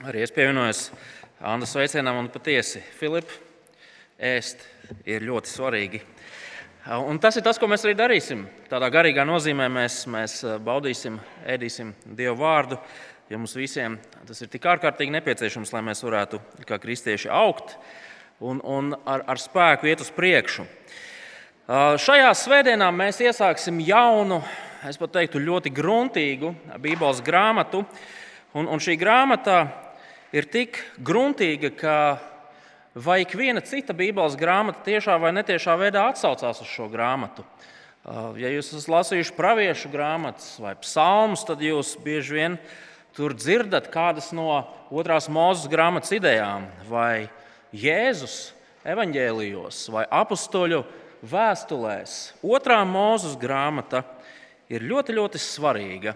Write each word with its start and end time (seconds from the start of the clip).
Arī 0.00 0.22
es 0.24 0.30
pievienojos 0.32 0.86
Anna 1.44 1.66
sveicienam 1.68 2.16
un 2.16 2.28
patiesi, 2.32 2.80
Filip, 2.96 3.28
ēst 4.16 4.62
ir 5.04 5.26
ļoti 5.28 5.50
svarīgi. 5.50 5.98
Un 7.04 7.18
tas 7.20 7.36
ir 7.36 7.44
tas, 7.44 7.58
ko 7.60 7.68
mēs 7.68 7.84
arī 7.84 7.92
darīsim. 7.98 8.46
Tādā 8.70 8.88
garīgā 8.94 9.26
nozīmē 9.28 9.66
mēs, 9.68 9.98
mēs 10.08 10.38
baudīsim, 10.64 11.18
ēdīsim 11.44 11.90
Dievu 12.16 12.38
vārdu, 12.40 12.78
jo 13.28 13.40
mums 13.42 13.52
visiem 13.60 13.98
tas 14.24 14.40
ir 14.40 14.48
tik 14.48 14.70
ārkārtīgi 14.72 15.12
nepieciešams, 15.18 15.74
lai 15.76 15.82
mēs 15.90 16.00
varētu 16.06 16.40
kā 16.64 16.80
kristieši 16.80 17.28
augt 17.28 17.76
un, 18.40 18.64
un 18.64 18.94
ar, 19.04 19.26
ar 19.28 19.42
spēku 19.42 19.90
iet 19.90 20.00
uz 20.00 20.08
priekšu. 20.16 20.64
Šajā 22.06 22.32
svētdienā 22.40 22.88
mēs 22.88 23.20
iesāksim 23.20 23.84
jaunu, 23.84 24.40
es 24.88 24.96
pat 24.96 25.12
teiktu, 25.18 25.44
ļoti 25.44 25.76
gruntīgu 25.76 26.54
Bībeles 26.80 27.20
grāmatu. 27.20 27.84
Un, 28.50 28.64
un 28.66 28.80
šī 28.82 28.96
grāmata 28.98 29.89
ir 30.36 30.46
tik 30.50 30.78
gruntīga, 31.02 31.70
ka 31.74 31.96
vai 32.94 33.22
viena 33.24 33.62
cita 33.62 33.94
Bībeles 33.96 34.38
grāmata 34.38 34.84
tiešā 34.86 35.16
vai 35.22 35.32
netiešā 35.34 35.76
veidā 35.78 36.08
atsaucās 36.10 36.62
uz 36.62 36.70
šo 36.70 36.88
grāmatu. 36.90 37.44
Ja 38.40 38.48
jūs 38.48 38.72
esat 38.72 38.88
lasījuši 38.90 39.34
praviešu 39.36 39.90
grāmatas 39.92 40.54
vai 40.62 40.72
psalmus, 40.80 41.44
tad 41.44 41.60
jūs 41.62 41.96
bieži 42.00 42.38
vien 42.38 42.56
tur 43.16 43.34
dzirdat 43.36 43.90
kādas 43.92 44.30
no 44.32 44.62
otrās 44.88 45.28
mūzes 45.28 45.68
grāmatas 45.70 46.14
idejām, 46.16 46.64
vai 46.88 47.28
Jēzus 47.76 48.54
evaņģēlijos, 48.88 49.82
vai 49.92 50.06
apstuļu 50.08 50.80
vēstulēs. 51.30 52.16
Otrā 52.40 52.80
mūzes 52.88 53.36
grāmata 53.38 54.02
ir 54.72 54.86
ļoti, 54.86 55.14
ļoti 55.18 55.42
svarīga, 55.42 56.14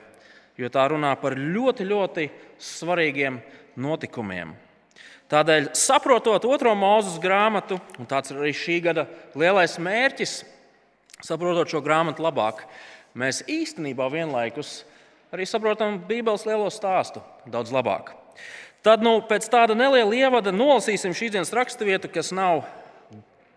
jo 0.57 0.71
tā 0.73 0.87
runā 0.91 1.13
par 1.21 1.37
ļoti, 1.37 1.87
ļoti 1.91 2.27
svarīgiem 2.63 3.43
notikumiem. 3.77 4.55
Tādēļ, 5.33 5.71
saprotot 5.79 6.45
otro 6.47 6.75
mūzes 6.79 7.17
grāmatu, 7.23 7.79
un 7.99 8.09
tāds 8.09 8.31
ir 8.31 8.43
arī 8.43 8.53
šī 8.55 8.81
gada 8.85 9.07
lielais 9.39 9.79
mērķis, 9.81 10.35
saprotot 11.25 11.71
šo 11.73 11.81
grāmatu 11.85 12.23
labāk, 12.23 12.67
mēs 13.17 13.43
īstenībā 13.51 14.11
vienlaikus 14.13 14.83
arī 15.35 15.47
saprotam 15.49 15.97
Bībeles 16.07 16.45
lielo 16.47 16.69
stāstu 16.71 17.25
daudz 17.51 17.73
labāk. 17.75 18.13
Tad, 18.85 19.01
nu, 19.01 19.17
pēc 19.25 19.47
tāda 19.49 19.73
neliela 19.73 20.13
ievada, 20.13 20.53
nolasīsim 20.53 21.15
šīs 21.17 21.33
dienas 21.33 21.55
raksturvietu, 21.57 22.11
kas 22.13 22.29
nav 22.37 22.67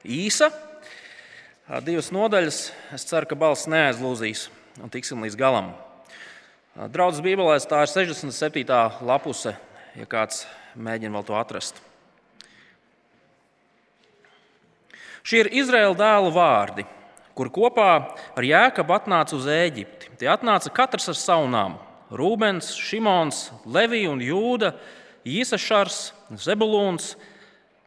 īsa, 0.08 0.48
divas 1.84 2.14
nodaļas. 2.16 2.62
Es 2.95 3.04
ceru, 3.10 3.28
ka 3.28 3.36
balss 3.36 3.68
neaizlūzīs 3.68 4.48
un 4.80 4.94
tiksim 4.94 5.26
līdz 5.26 5.36
galam. 5.36 5.73
Draudzes 6.94 7.23
Bībelē 7.26 7.58
tā 7.68 7.84
ir 7.84 7.92
67. 7.92 8.64
lapuse, 9.04 9.56
ja 9.98 10.06
kāds 10.09 10.45
mēģina 10.78 11.17
vēl 11.17 11.26
to 11.28 11.38
atrast. 11.38 11.81
Šie 15.28 15.42
ir 15.44 15.52
Izraēla 15.59 15.98
dēlu 16.00 16.31
vārdi, 16.31 16.86
kur 17.36 17.52
kopā 17.52 17.89
ar 18.38 18.48
Jēkabu 18.48 18.95
atnāca 18.95 19.36
uz 19.36 19.48
Eģipti. 19.52 20.14
Tie 20.22 20.30
atnāca 20.31 20.72
katrs 20.72 21.09
ar 21.12 21.17
savu 21.20 21.50
namu. 21.52 21.81
Rūbens, 22.08 22.72
Šimons, 22.80 23.50
Levija 23.67 24.14
un 24.14 24.22
Jūda, 24.23 24.72
Īsašars, 25.28 26.14
Zebulūns, 26.39 27.17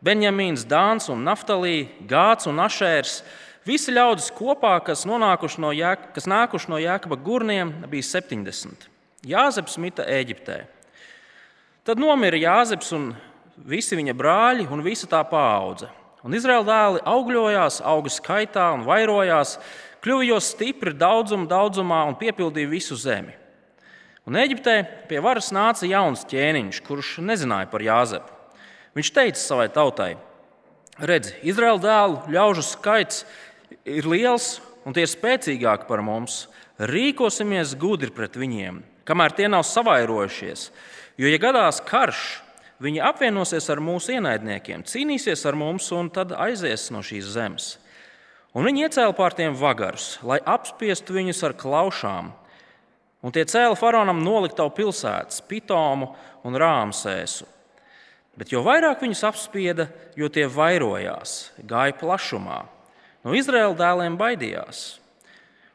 Benjamīns, 0.04 0.66
Dāns 0.68 1.08
un 1.08 1.24
Naftalī, 1.24 1.88
Gāts 2.10 2.50
un 2.50 2.60
Ašērs 2.60 3.22
Visi 3.68 3.92
ļaudis 3.92 4.30
kopā, 4.32 4.78
kas, 4.80 5.04
no 5.04 5.70
Jēk, 5.76 6.10
kas 6.16 6.26
nākuši 6.26 6.70
no 6.72 6.78
Jēkaba 6.80 7.18
gurniem, 7.20 7.72
bija 7.92 8.06
70. 8.08 8.88
Jāzeps 9.28 9.76
mita 9.78 10.06
Eģiptē. 10.08 10.62
Tad 11.80 11.96
nomira 11.96 12.36
Jāzeps 12.36 12.90
un 12.92 13.10
visi 13.64 13.96
viņa 13.96 14.12
brāļi 14.16 14.66
un 14.68 14.82
visa 14.84 15.08
tā 15.08 15.22
paudze. 15.24 15.88
Un 16.20 16.36
Izraēla 16.36 16.66
dēli 16.68 17.00
augļojās, 17.08 17.78
auga 17.88 18.12
skaitā 18.12 18.66
un 18.76 18.84
vairojās, 18.84 19.54
kļuva 20.04 20.26
jau 20.28 20.40
stipri 20.44 20.92
daudzumā, 20.92 21.48
daudzumā 21.48 22.02
un 22.10 22.18
piepildīja 22.20 22.68
visu 22.68 22.98
zemi. 23.00 23.32
Un 24.28 24.36
Eģiptē 24.36 24.74
pie 25.08 25.22
varas 25.24 25.48
nāca 25.56 25.88
jauns 25.88 26.26
ķēniņš, 26.28 26.82
kurš 26.84 27.14
nezināja 27.24 27.70
par 27.72 27.86
Jāzepu. 27.86 28.36
Viņš 28.98 29.12
teica 29.16 29.40
savai 29.40 29.70
tautai: 29.72 30.12
Redzi, 31.00 31.32
Izraēla 31.48 31.80
dēlu 31.80 32.36
ļaužu 32.36 32.66
skaits 32.66 33.24
ir 33.88 34.04
liels 34.04 34.58
un 34.84 34.92
tie 34.92 35.06
ir 35.06 35.12
spēcīgāki 35.12 35.88
par 35.88 36.04
mums. 36.04 36.44
Rīkosimies 36.80 37.72
gudri 37.80 38.12
pret 38.12 38.36
viņiem, 38.36 38.82
kamēr 39.08 39.32
tie 39.36 39.48
nav 39.48 39.64
savairojušies. 39.68 40.68
Jo, 41.20 41.28
ja 41.28 41.36
gadās 41.36 41.82
karš, 41.84 42.40
viņi 42.80 43.02
apvienosies 43.04 43.66
ar 43.68 43.82
mūsu 43.84 44.14
ienaidniekiem, 44.14 44.86
cīnīsies 44.88 45.42
ar 45.44 45.58
mums 45.58 45.90
un 45.92 46.08
tad 46.08 46.30
aizies 46.32 46.86
no 46.94 47.02
šīs 47.04 47.26
zemes. 47.34 47.74
Un 48.56 48.64
viņi 48.64 48.86
iecēla 48.86 49.12
pār 49.18 49.36
tiem 49.36 49.52
vagarus, 49.52 50.14
lai 50.24 50.38
apspiestu 50.48 51.18
viņus 51.18 51.42
ar 51.44 51.54
klaušām. 51.60 52.30
Un 53.20 53.34
tie 53.36 53.44
cēla 53.44 53.76
faraonam 53.76 54.22
noliktavu 54.24 54.72
pilsētas, 54.78 55.42
Pitomu 55.44 56.14
un 56.48 56.56
Rāmsēsu. 56.56 57.44
Bet 58.40 58.54
jo 58.54 58.64
vairāk 58.64 59.04
viņus 59.04 59.26
apspieda, 59.28 59.90
jo 60.16 60.32
tie 60.32 60.48
vairojās, 60.48 61.50
gāja 61.60 61.98
plašumā. 62.00 62.62
No 63.28 63.36
Izraēla 63.36 63.76
dēliem 63.76 64.16
baidījās. 64.16 64.99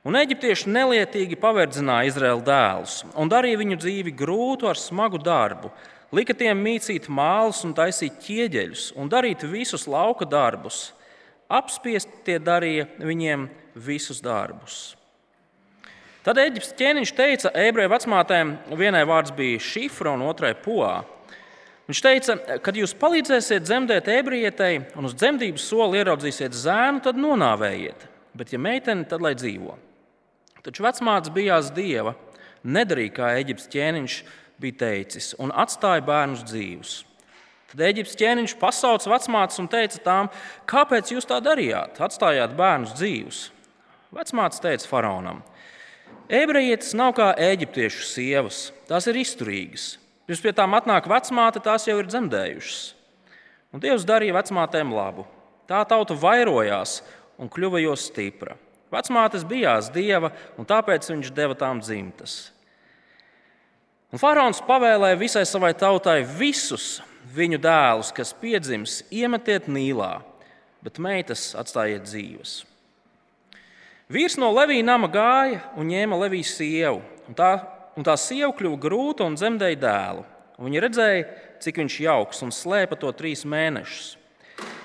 Un 0.05 0.13
eģiptieši 0.19 0.69
nelietīgi 0.69 1.37
paverdzināja 1.41 2.11
Izraēla 2.11 2.43
dēlus 2.45 2.99
un 3.17 3.29
darīja 3.31 3.57
viņu 3.57 3.77
dzīvi 3.81 4.11
grūtu 4.13 4.67
ar 4.69 4.77
smagu 4.77 5.17
darbu. 5.17 5.71
Lika 6.13 6.35
tiem 6.37 6.59
mīcīt 6.61 7.07
mālus 7.09 7.63
un 7.65 7.73
taisīt 7.73 8.19
ķieģeļus 8.21 8.91
un 9.01 9.09
darīt 9.09 9.47
visus 9.49 9.87
lauka 9.89 10.27
darbus. 10.29 10.91
Apspiest 11.49 12.21
tie 12.25 12.37
darīja 12.37 12.85
viņiem 13.01 13.47
visus 13.87 14.21
darbus. 14.21 14.93
Tad 16.25 16.37
Eģiptes 16.41 16.77
ķēniņš 16.77 17.13
teica 17.17 17.51
ebreju 17.65 17.91
vecmātēm, 17.91 18.55
vienai 18.77 19.03
vārds 19.09 19.33
bija 19.33 19.61
šifra 19.61 20.13
un 20.13 20.23
otrai 20.25 20.53
poā. 20.57 20.99
Viņš 21.89 22.01
teica, 22.01 22.37
kad 22.65 22.77
jūs 22.77 22.95
palīdzēsiet 22.97 23.65
dzemdēt 23.65 24.09
ebrietei 24.13 24.79
un 24.97 25.09
uz 25.09 25.17
dzemdības 25.17 25.65
soli 25.69 26.01
ieraudzīsiet 26.01 26.53
zēnu, 26.57 27.03
tad 27.05 27.17
nonāvējiet. 27.21 28.07
Bet, 28.37 28.53
ja 28.53 28.61
meitene, 28.61 29.05
tad 29.09 29.21
lai 29.21 29.35
dzīvo. 29.37 29.77
Taču 30.65 30.81
vecmāte 30.81 31.29
bijās 31.29 31.69
dieva, 31.75 32.15
nedarīja 32.65 33.13
kā 33.13 33.33
Eģiptes 33.37 33.69
ķēniņš 33.69 34.15
bija 34.61 34.79
teicis, 34.79 35.33
un 35.37 35.51
atstāja 35.53 36.01
bērnus 36.05 36.41
dzīvus. 36.47 36.93
Tad 37.69 37.83
Eģiptes 37.85 38.17
ķēniņš 38.17 38.55
pasauca 38.57 39.11
vecmātes 39.11 39.61
un 39.61 39.69
teica 39.69 40.01
tām, 40.01 40.31
kāpēc 40.69 41.11
jūs 41.13 41.29
tā 41.29 41.37
darījāt? 41.43 41.99
Atstājāt 42.01 42.57
bērnus 42.57 42.95
dzīvus. 42.97 43.43
Vecmāte 44.15 44.63
teica 44.63 44.89
faraonam: 44.89 45.43
Ebrejietis 46.33 46.95
nav 46.97 47.13
kā 47.19 47.29
eģiptiešu 47.51 48.09
sievas, 48.09 48.59
tās 48.89 49.05
ir 49.11 49.21
izturīgas. 49.21 49.87
Pirms 50.25 50.41
pie 50.41 50.55
tām 50.57 50.73
atnāk 50.73 51.05
vecmāte, 51.05 51.61
tās 51.61 51.85
jau 51.85 51.99
ir 52.01 52.09
dzemdējušas. 52.09 52.79
Un 53.75 53.83
Dievs 53.83 54.07
darīja 54.07 54.33
vecmātēm 54.39 54.93
labu. 54.95 55.27
Tā 55.69 55.83
tauta 55.85 56.17
vairojās 56.17 57.03
un 57.37 57.51
kļuva 57.51 57.83
jo 57.83 57.93
stipra. 57.99 58.55
Vecmātes 58.95 59.45
bijās 59.47 59.91
dieva, 59.93 60.31
un 60.57 60.67
tāpēc 60.67 61.09
viņš 61.11 61.33
deva 61.35 61.57
tām 61.59 61.81
dzimtas. 61.83 62.53
Un 64.13 64.21
Faraons 64.21 64.63
pavēlēja 64.63 65.19
visai 65.19 65.43
savai 65.47 65.73
tautai 65.75 66.21
visus 66.23 67.01
viņu 67.35 67.59
dēlus, 67.59 68.13
kas 68.15 68.31
piedzims, 68.39 69.01
iemetiet 69.11 69.67
nīlā, 69.67 70.21
bet 70.85 71.01
meitas 71.03 71.49
atstājiet 71.59 72.07
dzīves. 72.07 72.61
Vīrs 74.07 74.37
no 74.39 74.53
Levija 74.53 74.85
nama 74.85 75.09
gāja 75.11 75.63
un 75.75 75.89
ņēma 75.89 76.21
Levijas 76.21 76.53
sievu, 76.55 77.01
un 77.27 77.35
tā 77.35 77.55
un 77.95 78.05
tā 78.05 78.15
sieva 78.19 78.51
kļuva 78.55 78.79
grūta 78.81 79.27
un 79.27 79.37
dzemdēja 79.39 79.79
dēlu. 79.79 80.25
Un 80.55 80.69
viņa 80.69 80.83
redzēja, 80.85 81.25
cik 81.63 81.81
viņš 81.81 81.97
jauks 82.05 82.43
un 82.45 82.53
slēpa 82.55 82.97
to 82.99 83.11
trīs 83.15 83.43
mēnešus. 83.47 84.15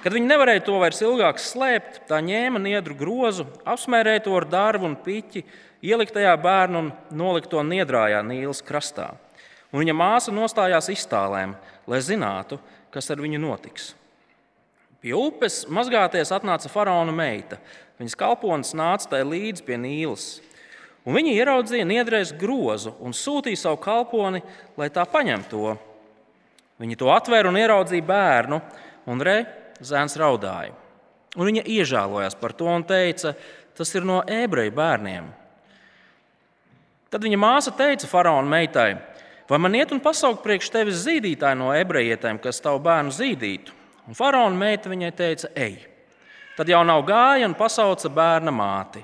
Kad 0.00 0.14
viņi 0.16 0.30
nevarēja 0.30 0.62
to 0.64 0.78
vairs 0.80 1.02
ilgāk 1.04 1.40
slēpt, 1.42 2.06
tā 2.08 2.22
ņēma 2.24 2.60
niedru 2.62 2.94
grozu, 2.96 3.44
apsmērēja 3.68 4.22
to 4.24 4.36
ar 4.38 4.46
dārbu 4.48 4.86
un 4.88 4.94
piķi, 4.96 5.42
ielika 5.84 6.16
tajā 6.16 6.32
bērnu 6.40 6.80
un 6.80 6.88
nolika 7.12 7.50
to 7.52 7.60
niedrājā 7.66 8.22
Nīlas 8.24 8.64
krastā. 8.64 9.10
Un 9.68 9.82
viņa 9.82 9.94
māsa 9.94 10.32
nostājās 10.32 10.88
iztālēm, 10.94 11.52
lai 11.84 12.00
zinātu, 12.00 12.56
kas 12.90 13.12
ar 13.12 13.20
viņu 13.20 13.42
notiks. 13.44 13.92
Pie 15.04 15.12
upes 15.16 15.66
mazgāties 15.68 16.32
atnāca 16.32 16.72
faraona 16.72 17.12
meita. 17.12 17.60
Viņas 18.00 18.16
kalponis 18.16 18.72
nāca 18.76 19.12
tai 19.12 19.20
līdzi 19.28 19.68
pie 19.68 19.76
Nīlas. 19.80 20.40
Un 21.04 21.16
viņi 21.16 21.36
ieraudzīja 21.36 21.84
niedrēs 21.88 22.32
grozu 22.40 22.96
un 23.04 23.12
sūtīja 23.16 23.66
savu 23.66 23.80
kalponi, 23.84 24.40
lai 24.80 24.88
tā 24.92 25.04
paņemtu 25.08 25.52
to. 25.52 25.78
Viņi 26.80 26.96
to 26.96 27.08
atvēra 27.12 27.52
un 27.52 27.60
ieraudzīja 27.60 28.08
bērnu, 28.08 28.60
un 29.12 29.24
re, 29.24 29.38
zēns 29.84 30.16
raudāja. 30.20 30.74
Un 31.38 31.46
viņa 31.46 31.62
iežēlojās 31.70 32.34
par 32.40 32.54
to 32.58 32.66
un 32.70 32.82
teica, 32.86 33.34
tas 33.78 33.94
ir 33.94 34.06
no 34.06 34.20
ebreju 34.26 34.74
bērniem. 34.74 35.28
Tad 37.10 37.22
viņa 37.26 37.38
māsa 37.38 37.72
teica 37.74 38.08
faraona 38.10 38.50
meitai: 38.50 38.94
Vai 39.50 39.58
man 39.58 39.74
iet 39.74 39.90
un 39.94 40.02
pasaukt 40.02 40.44
priekš 40.44 40.70
tevis 40.70 41.04
zīdītāju 41.04 41.58
no 41.58 41.70
ebrejietēm, 41.74 42.38
kas 42.42 42.62
tavu 42.62 42.82
bērnu 42.84 43.14
zīdītu? 43.14 43.74
Un 44.10 44.18
faraona 44.18 44.56
meita 44.56 44.90
viņai 44.90 45.10
teica, 45.14 45.50
ej. 45.58 45.80
Tad 46.58 46.70
jau 46.70 46.82
nav 46.86 47.02
gāja 47.06 47.48
un 47.48 47.56
pasauca 47.58 48.10
bērna 48.14 48.54
māti. 48.54 49.02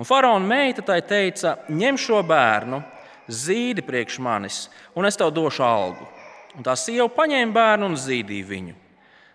Un 0.00 0.08
faraona 0.08 0.46
meita 0.48 0.84
tai 0.84 1.00
teica, 1.04 1.58
ņem 1.68 2.00
šo 2.00 2.22
bērnu, 2.24 2.80
zīdi 3.28 3.84
priekš 3.84 4.18
manis, 4.24 4.66
un 4.96 5.08
es 5.08 5.20
tev 5.20 5.32
došu 5.36 5.64
algu. 5.66 6.08
Un 6.56 6.64
tā 6.64 6.76
sieva 6.76 7.08
paņēma 7.12 7.52
bērnu 7.52 7.92
un 7.92 7.98
zīdīja 8.00 8.48
viņu. 8.48 8.81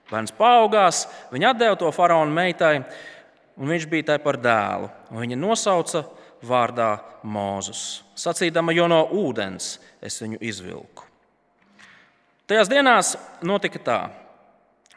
Bērns 0.07 0.33
paaugās, 0.37 1.05
viņa 1.33 1.53
deva 1.59 1.75
to 1.79 1.89
faraona 1.91 2.31
meitai, 2.31 2.77
un 3.57 3.73
viņš 3.73 3.87
bija 3.91 4.13
tai 4.13 4.19
par 4.23 4.39
dēlu. 4.39 4.87
Viņa 5.11 5.39
nosauca 5.39 6.05
vārdā 6.47 6.93
Mūzus, 7.27 8.03
sacīdama, 8.15 8.75
jo 8.77 8.87
no 8.87 9.01
ūdens 9.11 9.77
es 10.01 10.21
viņu 10.21 10.39
izvilku. 10.47 11.03
Tajās 12.47 12.69
dienās 12.71 13.17
notika 13.43 13.81
tā. 13.83 13.99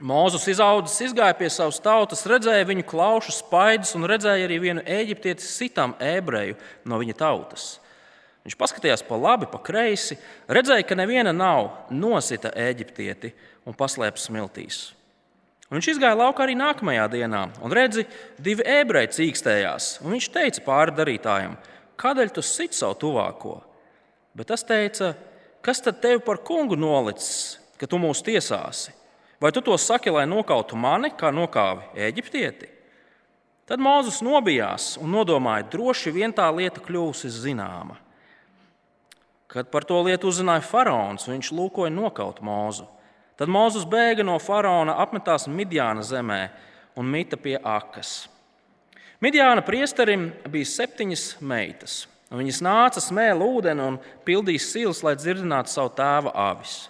Mūzus 0.01 0.47
izaudzis, 0.49 1.01
izgāja 1.11 1.35
pie 1.37 1.51
savas 1.53 1.81
tautas, 1.83 2.23
redzēja 2.29 2.69
viņu 2.69 2.87
klaušu 2.89 3.35
spaidus 3.37 3.93
un 3.99 4.07
redzēja 4.09 4.47
arī 4.47 4.57
vienu 4.63 4.85
eģiptieti 4.87 5.45
sitam 5.45 5.93
ebreju 6.01 6.57
no 6.89 7.01
viņa 7.03 7.17
tautas. 7.19 7.75
Viņš 8.47 8.57
paskatījās 8.57 9.05
pa 9.05 9.19
labi, 9.21 9.51
pa 9.51 9.61
kreisi, 9.61 10.17
redzēja, 10.49 10.87
ka 10.89 10.97
neviena 10.97 11.35
nav 11.37 11.91
nosita 11.93 12.55
eģiptieti 12.57 13.35
un 13.69 13.77
paslēpta 13.77 14.23
smiltīs. 14.23 14.81
Un 15.71 15.79
viņš 15.79 15.89
izgāja 15.93 16.19
laukā 16.19 16.43
arī 16.43 16.57
nākamajā 16.59 17.05
dienā, 17.13 17.45
un 17.63 17.75
redzi, 17.75 18.03
divi 18.43 18.65
ebreji 18.67 19.13
cīkstējās. 19.15 20.01
Viņš 20.03 20.27
teica 20.35 20.65
pāri 20.67 20.97
darītājiem, 20.97 21.55
kādēļ 22.01 22.33
tu 22.35 22.43
sit 22.43 22.75
savu 22.75 22.99
tuvāko? 22.99 23.61
Bet 24.35 24.51
tas 24.51 24.67
teica, 24.67 25.13
kas 25.63 25.83
tad 25.85 26.03
tevi 26.03 26.19
par 26.27 26.43
kungu 26.43 26.75
nolicis, 26.75 27.61
ka 27.79 27.87
tu 27.87 28.03
mūs 28.03 28.25
tiesāsi? 28.27 28.97
Vai 29.41 29.55
tu 29.55 29.63
to 29.65 29.79
saki, 29.79 30.11
lai 30.11 30.27
nokautu 30.27 30.77
mani, 30.77 31.15
kā 31.17 31.31
nokāvi 31.33 32.03
eģiptieti? 32.11 32.67
Tad 33.71 33.79
Mozus 33.79 34.19
nobijās 34.27 34.97
un 34.99 35.13
nodomāja, 35.15 35.69
droši 35.71 36.11
vien 36.11 36.35
tā 36.35 36.49
lieta 36.51 36.83
kļūsi 36.83 37.31
zināma. 37.31 37.95
Kad 39.51 39.71
par 39.71 39.87
to 39.87 40.01
lietu 40.03 40.27
uzzināja 40.27 40.67
faraons, 40.67 41.29
viņš 41.31 41.53
lūkoja 41.55 41.95
nokaut 41.95 42.43
Mozu. 42.43 42.89
Tad 43.41 43.49
Mozus 43.49 43.87
bēga 43.89 44.21
no 44.27 44.35
faraona, 44.37 44.99
apmetās 45.01 45.47
Midjāna 45.49 46.05
zemē 46.05 46.43
un 47.01 47.09
mita 47.09 47.39
pie 47.41 47.55
akas. 47.57 48.29
Midjāna 49.25 49.65
priesterim 49.65 50.27
bija 50.53 50.69
septiņas 50.69 51.25
meitas. 51.41 52.03
Viņas 52.31 52.61
nāca 52.63 53.01
smēla 53.01 53.49
ūdeni 53.49 53.83
un 53.83 53.97
pildīja 54.29 54.61
silas, 54.63 55.01
lai 55.03 55.17
dzirdinātu 55.17 55.73
savu 55.73 55.95
tēva 55.97 56.35
avis. 56.53 56.85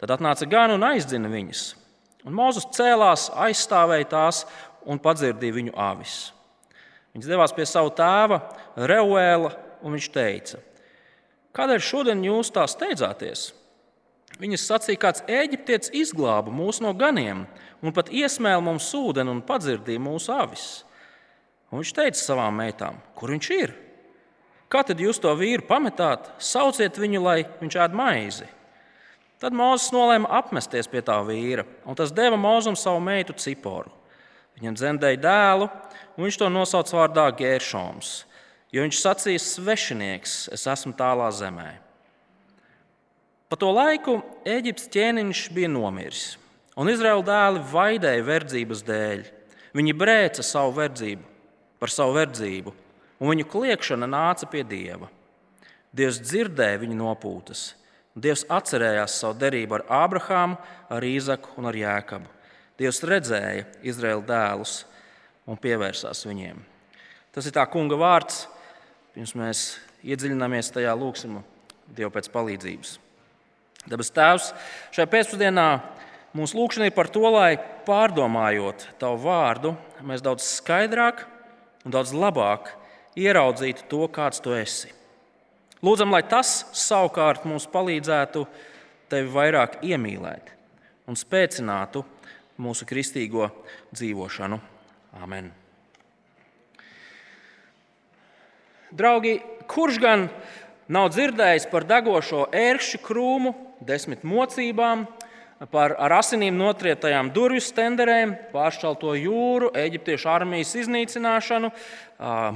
Tad 0.00 0.16
atnāca 0.16 0.48
gan 0.48 0.72
un 0.74 0.88
aizdzina 0.88 1.28
viņas. 1.28 1.62
Un 2.24 2.40
Mozus 2.40 2.66
cēlās, 2.72 3.28
aizstāvēja 3.44 4.08
tās 4.16 4.42
un 4.88 4.98
padzirdīja 4.98 5.60
viņu 5.60 5.76
avis. 5.76 6.18
Viņš 7.12 7.28
devās 7.28 7.52
pie 7.52 7.68
sava 7.68 7.92
tēva, 7.92 8.40
Reuēla, 8.80 9.52
un 9.84 9.98
viņš 9.98 10.08
teica: 10.14 10.58
Kādēļ 11.52 11.84
šodien 11.84 12.24
jūs 12.24 12.50
tā 12.54 12.64
steidzāties? 12.64 13.50
Viņas 14.40 14.64
sacīja, 14.70 15.00
kāds 15.00 15.24
eģiptietis 15.28 15.92
izglāba 15.92 16.52
mūs 16.54 16.80
no 16.80 16.94
ganiem, 16.96 17.44
un 17.82 17.94
pat 17.94 18.08
iesmēla 18.08 18.62
mums 18.64 18.88
ūdeni 18.96 19.30
un 19.32 19.42
padzirdīja 19.44 20.00
mūsu 20.02 20.32
avis. 20.34 20.66
Un 21.72 21.80
viņš 21.80 21.92
teica 21.96 22.20
savām 22.20 22.56
meitām, 22.60 22.98
kur 23.16 23.32
viņš 23.32 23.50
ir? 23.56 23.74
Kā 24.72 24.80
tad 24.88 25.00
jūs 25.00 25.20
to 25.20 25.32
vīru 25.36 25.66
pametāt? 25.68 26.30
Sauciet 26.40 26.96
viņu, 26.96 27.20
lai 27.20 27.42
viņš 27.60 27.78
ēd 27.84 27.96
maizi. 27.96 28.48
Tad 29.42 29.56
Mozus 29.58 29.90
nolēma 29.92 30.30
apmesties 30.38 30.86
pie 30.88 31.02
tā 31.04 31.18
vīra, 31.26 31.66
un 31.84 31.98
tas 31.98 32.12
deva 32.14 32.38
Mozum 32.38 32.76
savu 32.78 33.00
meitu 33.02 33.34
Ciporu. 33.34 33.90
Viņam 34.54 34.76
dzemdēja 34.78 35.18
dēlu, 35.18 35.66
un 36.14 36.26
viņš 36.28 36.38
to 36.38 36.48
nosauca 36.52 37.00
vārdā 37.00 37.24
Gēršoms, 37.40 38.12
jo 38.70 38.84
viņš 38.84 39.00
sacīja 39.02 39.42
svešinieks, 39.42 40.36
es 40.54 40.66
esmu 40.70 40.94
tālā 40.94 41.26
zemē. 41.34 41.81
Pa 43.52 43.58
to 43.60 43.68
laiku 43.68 44.14
Eģiptes 44.48 44.86
ķēniņš 44.88 45.40
bija 45.52 45.68
nomiris, 45.68 46.38
un 46.80 46.88
Izraēla 46.88 47.20
dēli 47.26 47.60
vaidēja 47.68 48.22
verdzības 48.24 48.80
dēļ. 48.86 49.26
Viņi 49.76 49.92
brēca 49.92 50.40
savu 50.40 50.72
verdzību 50.78 51.26
par 51.76 51.92
savu 51.92 52.14
verdzību, 52.16 52.72
un 53.20 53.28
viņu 53.28 53.44
kliēkšana 53.52 54.08
nāca 54.08 54.48
pie 54.48 54.62
Dieva. 54.64 55.10
Dievs 55.92 56.22
dzirdēja 56.24 56.80
viņu 56.80 56.96
nopūtas. 57.02 57.66
Dievs 58.16 58.46
atcerējās 58.48 59.18
savu 59.20 59.36
derību 59.44 59.82
ar 59.82 59.86
Ābrahāmu, 60.00 60.56
ar 60.88 61.08
Īzaku 61.12 61.52
un 61.60 61.68
ar 61.68 61.76
Jēkabu. 61.76 62.32
Dievs 62.80 63.04
redzēja 63.04 63.68
Izraēla 63.84 64.28
dēlus 64.32 64.78
un 65.44 65.60
pievērsās 65.60 66.24
viņiem. 66.24 66.64
Tas 67.36 67.44
ir 67.44 67.58
tā 67.60 67.68
kunga 67.68 68.00
vārds. 68.00 68.46
Pirms 69.12 69.36
mēs 69.36 69.70
iedziļināmies 70.00 70.72
tajā, 70.72 70.96
lūgsim 70.96 71.42
Dievu 71.92 72.16
pēc 72.16 72.32
palīdzības. 72.32 73.01
Dabas 73.90 74.12
Tēvs, 74.14 74.52
šajā 74.94 75.08
pēcpusdienā 75.10 75.66
mūsu 76.38 76.54
lūkšana 76.54 76.86
ir 76.86 76.94
par 76.94 77.08
to, 77.10 77.24
lai 77.34 77.56
pārdomājot 77.86 78.84
Tavu 79.00 79.18
vārdu, 79.24 79.72
mēs 80.06 80.22
daudz 80.22 80.46
skaidrāk 80.46 81.24
un 81.82 81.94
daudz 81.94 82.12
labāk 82.14 82.70
ieraudzītu 83.18 83.88
to, 83.90 84.04
kāds 84.06 84.38
Tu 84.44 84.54
esi. 84.54 84.92
Lūdzam, 85.82 86.14
lai 86.14 86.22
tas 86.22 86.60
savukārt 86.78 87.42
mums 87.48 87.66
palīdzētu 87.72 88.44
Tevi 89.10 89.32
vairāk 89.34 89.80
iemīlēt 89.82 90.52
un 91.10 91.18
spēcinātu 91.18 92.04
mūsu 92.62 92.86
kristīgo 92.86 93.50
dzīvošanu. 93.90 94.60
Amen. 95.18 95.50
Draugi, 98.94 99.34
kurš 99.66 99.98
gan 99.98 100.28
nav 100.92 101.10
dzirdējis 101.10 101.66
par 101.72 101.84
degošo 101.88 102.46
ērkšķu 102.54 103.02
krūmu, 103.02 103.52
desmit 103.86 104.24
mocībām, 104.26 105.06
par 105.70 105.94
ar 106.00 106.16
asinīm 106.18 106.56
notrietajām 106.58 107.30
durvju 107.34 107.62
stenderēm, 107.62 108.34
pāršķelto 108.54 109.14
jūru, 109.20 109.70
eģiptiešu 109.78 110.30
armijas 110.32 110.74
iznīcināšanu, 110.80 111.70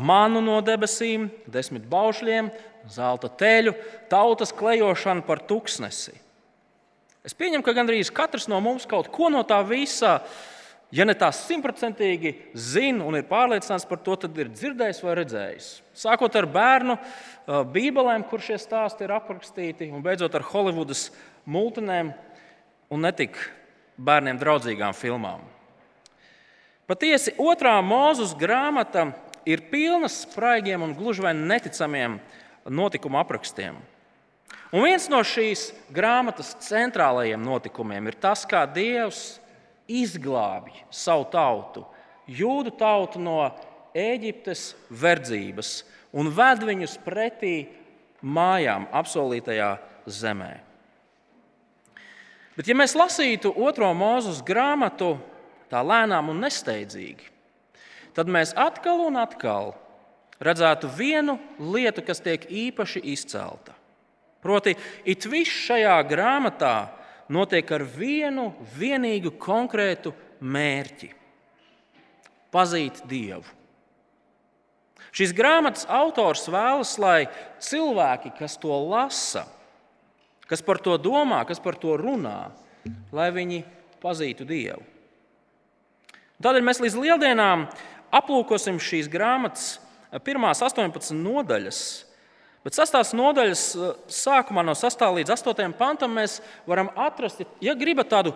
manu 0.02 0.42
no 0.42 0.58
debesīm, 0.64 1.28
desmit 1.46 1.86
baušļiem, 1.90 2.50
zelta 2.90 3.30
teļu, 3.30 3.76
tautas 4.10 4.54
klejošanu 4.56 5.26
par 5.26 5.42
tuksnesi. 5.46 6.16
Es 7.26 7.34
pieņemu, 7.34 7.64
ka 7.66 7.74
gandrīz 7.74 8.10
katrs 8.14 8.46
no 8.50 8.60
mums 8.62 8.86
kaut 8.86 9.10
ko 9.14 9.30
no 9.34 9.42
tā 9.46 9.58
visa, 9.66 10.20
ja 10.94 11.06
ne 11.06 11.14
tā 11.18 11.30
simtprocentīgi 11.34 12.32
zina 12.54 13.06
un 13.06 13.18
ir 13.18 13.26
pārliecināts 13.28 13.86
par 13.88 14.00
to, 14.04 14.16
tad 14.22 14.38
ir 14.38 14.52
dzirdējis 14.52 15.02
vai 15.04 15.16
redzējis. 15.20 15.68
Sākot 15.96 16.38
ar 16.38 16.48
bērnu 16.50 16.96
bībelēm, 17.74 18.26
kur 18.30 18.42
šie 18.44 18.58
stāsti 18.60 19.06
ir 19.06 19.14
aprakstīti, 19.16 19.90
un 19.90 20.04
beidzot 20.04 20.34
ar 20.36 20.46
Holivudas 20.52 21.08
multinēm 21.48 22.12
un 22.92 23.06
netik 23.06 23.38
bērniem 23.96 24.38
draudzīgām 24.38 24.94
filmām. 24.96 25.42
Patiesi, 26.86 27.32
otrā 27.42 27.74
mūzus 27.82 28.36
grāmata 28.38 29.08
ir 29.48 29.64
pilna 29.72 30.10
spraigiem 30.10 30.84
un 30.86 30.94
gluži 30.94 31.24
vai 31.24 31.32
neticamiem 31.34 32.20
notikumu 32.70 33.18
aprakstiem. 33.18 33.78
Un 34.74 34.82
viens 34.82 35.06
no 35.10 35.18
šīs 35.22 35.70
grāmatas 35.94 36.52
centrālajiem 36.66 37.42
notikumiem 37.42 38.10
ir 38.10 38.18
tas, 38.22 38.44
kā 38.46 38.64
Dievs 38.70 39.38
izglābj 39.88 40.84
savu 40.90 41.26
tautu, 41.32 41.84
jūdu 42.26 42.74
tautu 42.78 43.22
no 43.22 43.40
Eģiptes 43.96 44.74
verdzības 44.92 45.80
un 46.12 46.28
ved 46.36 46.64
viņus 46.68 46.98
pretī 47.04 47.54
mājām, 48.20 48.84
apsolītajā 48.92 49.70
zemē. 50.06 50.52
Bet, 52.56 52.68
ja 52.68 52.76
mēs 52.76 52.96
lasītu 52.96 53.52
otro 53.56 53.88
mūzus 53.96 54.42
grāmatu 54.44 55.14
tā 55.72 55.82
lēnām 55.84 56.30
un 56.32 56.40
nesteidzīgi, 56.44 57.32
tad 58.16 58.30
mēs 58.32 58.54
atkal 58.56 59.02
un 59.08 59.18
atkal 59.20 59.74
redzētu 60.40 60.88
vienu 60.96 61.36
lietu, 61.60 62.04
kas 62.04 62.22
tiek 62.24 62.46
īpaši 62.48 63.02
izcelta. 63.12 63.76
Proti, 64.44 64.76
it 65.04 65.24
viss 65.28 65.64
šajā 65.66 65.96
grāmatā 66.08 66.74
notiek 67.28 67.70
ar 67.72 67.84
vienu 67.84 68.52
vienīgu 68.76 69.34
konkrētu 69.40 70.12
mērķi- 70.40 71.10
pazīt 72.54 73.02
Dievu. 73.08 73.44
Šīs 75.16 75.32
grāmatas 75.32 75.86
autors 75.88 76.46
vēlas, 76.48 76.98
lai 76.98 77.26
cilvēki, 77.58 78.36
kas 78.36 78.56
to 78.60 78.68
lasa, 78.68 79.46
kas 80.46 80.60
par 80.62 80.78
to 80.78 80.98
domā, 80.98 81.46
kas 81.46 81.58
par 81.58 81.74
to 81.74 81.96
runā, 81.96 82.50
lai 83.12 83.30
viņi 83.30 83.64
pazītu 84.02 84.44
Dievu. 84.44 84.82
Tādēļ 86.42 86.62
mēs 86.62 86.82
līdz 86.84 86.98
lieldienām 87.00 87.64
aplūkosim 88.12 88.76
šīs 88.76 89.08
grāmatas 89.08 89.78
pirmās 90.24 90.60
18 90.60 91.16
nodaļas. 91.16 92.05
Bet 92.66 92.74
sastās 92.74 93.12
nodaļas 93.14 93.60
eh, 93.78 93.90
sākumā, 94.10 94.64
no 94.66 94.74
6. 94.74 95.04
līdz 95.20 95.36
8. 95.36 95.74
pantam, 95.78 96.16
mēs 96.18 96.40
varam 96.66 96.90
atrast, 96.98 97.44
ja 97.62 97.76
gribat 97.78 98.10
tādu 98.10 98.32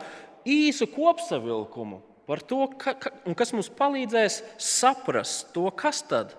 īsu 0.46 0.86
kopsavilkumu 0.92 1.98
par 2.30 2.38
to, 2.46 2.60
ka, 2.78 2.94
ka, 2.94 3.10
kas 3.34 3.50
mums 3.50 3.72
palīdzēs 3.74 4.36
saprast 4.62 5.48
to, 5.50 5.64
kas 5.74 6.04
tad 6.06 6.36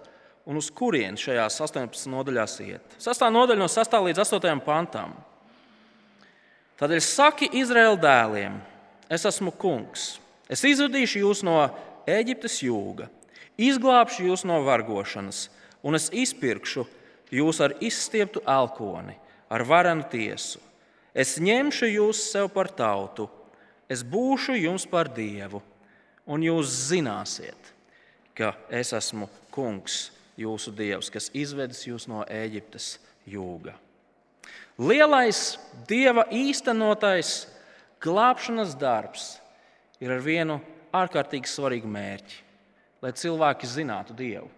un 0.47 0.61
uz 0.61 0.69
kurien 0.71 1.19
šajās 1.19 1.59
18 1.67 2.07
nodaļās 2.13 2.53
iet. 2.63 2.95
6. 3.03 3.27
nodaļa 3.35 3.59
no 3.59 3.67
6. 3.67 3.99
līdz 4.07 4.23
8. 4.23 4.63
pantam. 4.63 5.17
Tādēļ 6.79 7.03
saki 7.03 7.51
Izraēla 7.59 7.99
dēliem, 7.99 8.55
es 9.11 9.27
esmu 9.27 9.51
kungs. 9.51 10.13
Es 10.47 10.63
izvedīšu 10.63 11.25
jūs 11.25 11.43
no 11.43 11.59
Eģiptes 12.07 12.55
jūga, 12.63 13.11
izglābšu 13.59 14.31
jūs 14.31 14.47
no 14.47 14.63
vargošanas, 14.63 15.43
un 15.83 15.99
es 15.99 16.07
izpirkšu 16.07 16.87
jūs 16.87 16.97
ar 17.63 17.75
izstieptu 17.79 18.43
elkoni, 18.47 19.15
ar 19.49 19.63
varenu 19.67 20.03
tiesu. 20.11 20.59
Es 21.13 21.37
ņemšu 21.39 21.89
jūs 21.91 22.23
sev 22.31 22.49
par 22.53 22.69
tautu, 22.71 23.27
es 23.91 24.03
būšu 24.03 24.55
jums 24.59 24.85
par 24.87 25.09
dievu, 25.11 25.61
un 26.27 26.43
jūs 26.43 26.71
zināsiet, 26.91 27.71
ka 28.35 28.53
es 28.71 28.93
esmu 28.95 29.27
kungs, 29.51 30.11
jūsu 30.39 30.71
dievs, 30.75 31.11
kas 31.11 31.29
izvedis 31.35 31.83
jūs 31.87 32.07
no 32.07 32.23
Eģiptes 32.27 32.95
jūga. 33.27 33.75
Lielais 34.79 35.59
dieva 35.87 36.23
īstenotais 36.31 37.45
glābšanas 38.01 38.73
darbs 38.79 39.35
ir 40.01 40.13
ar 40.15 40.23
vienu 40.23 40.57
ārkārtīgi 40.95 41.49
svarīgu 41.49 41.91
mērķi. 41.91 42.39
Lai 43.01 43.11
cilvēki 43.17 43.67
zinātu 43.69 44.13
Dievu, 44.13 44.49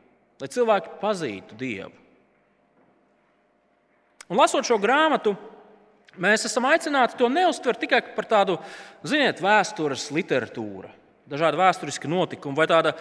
lai 0.42 0.50
cilvēki 0.52 0.98
pazītu 1.00 1.58
Dievu. 1.60 2.03
Un 4.32 4.40
lasot 4.40 4.66
šo 4.68 4.78
grāmatu, 4.82 5.36
mēs 6.22 6.46
esam 6.48 6.68
aicināti 6.70 7.18
to 7.20 7.30
neuztvert 7.32 7.82
tikai 7.84 8.02
par 8.16 8.28
tādu, 8.30 8.58
ziniet, 9.08 9.42
vēstures 9.44 10.10
literatūru, 10.16 10.92
dažādu 11.30 11.60
vēsturisku 11.60 12.12
notikumu 12.12 12.58
vai 12.58 12.70
tāda 12.72 12.96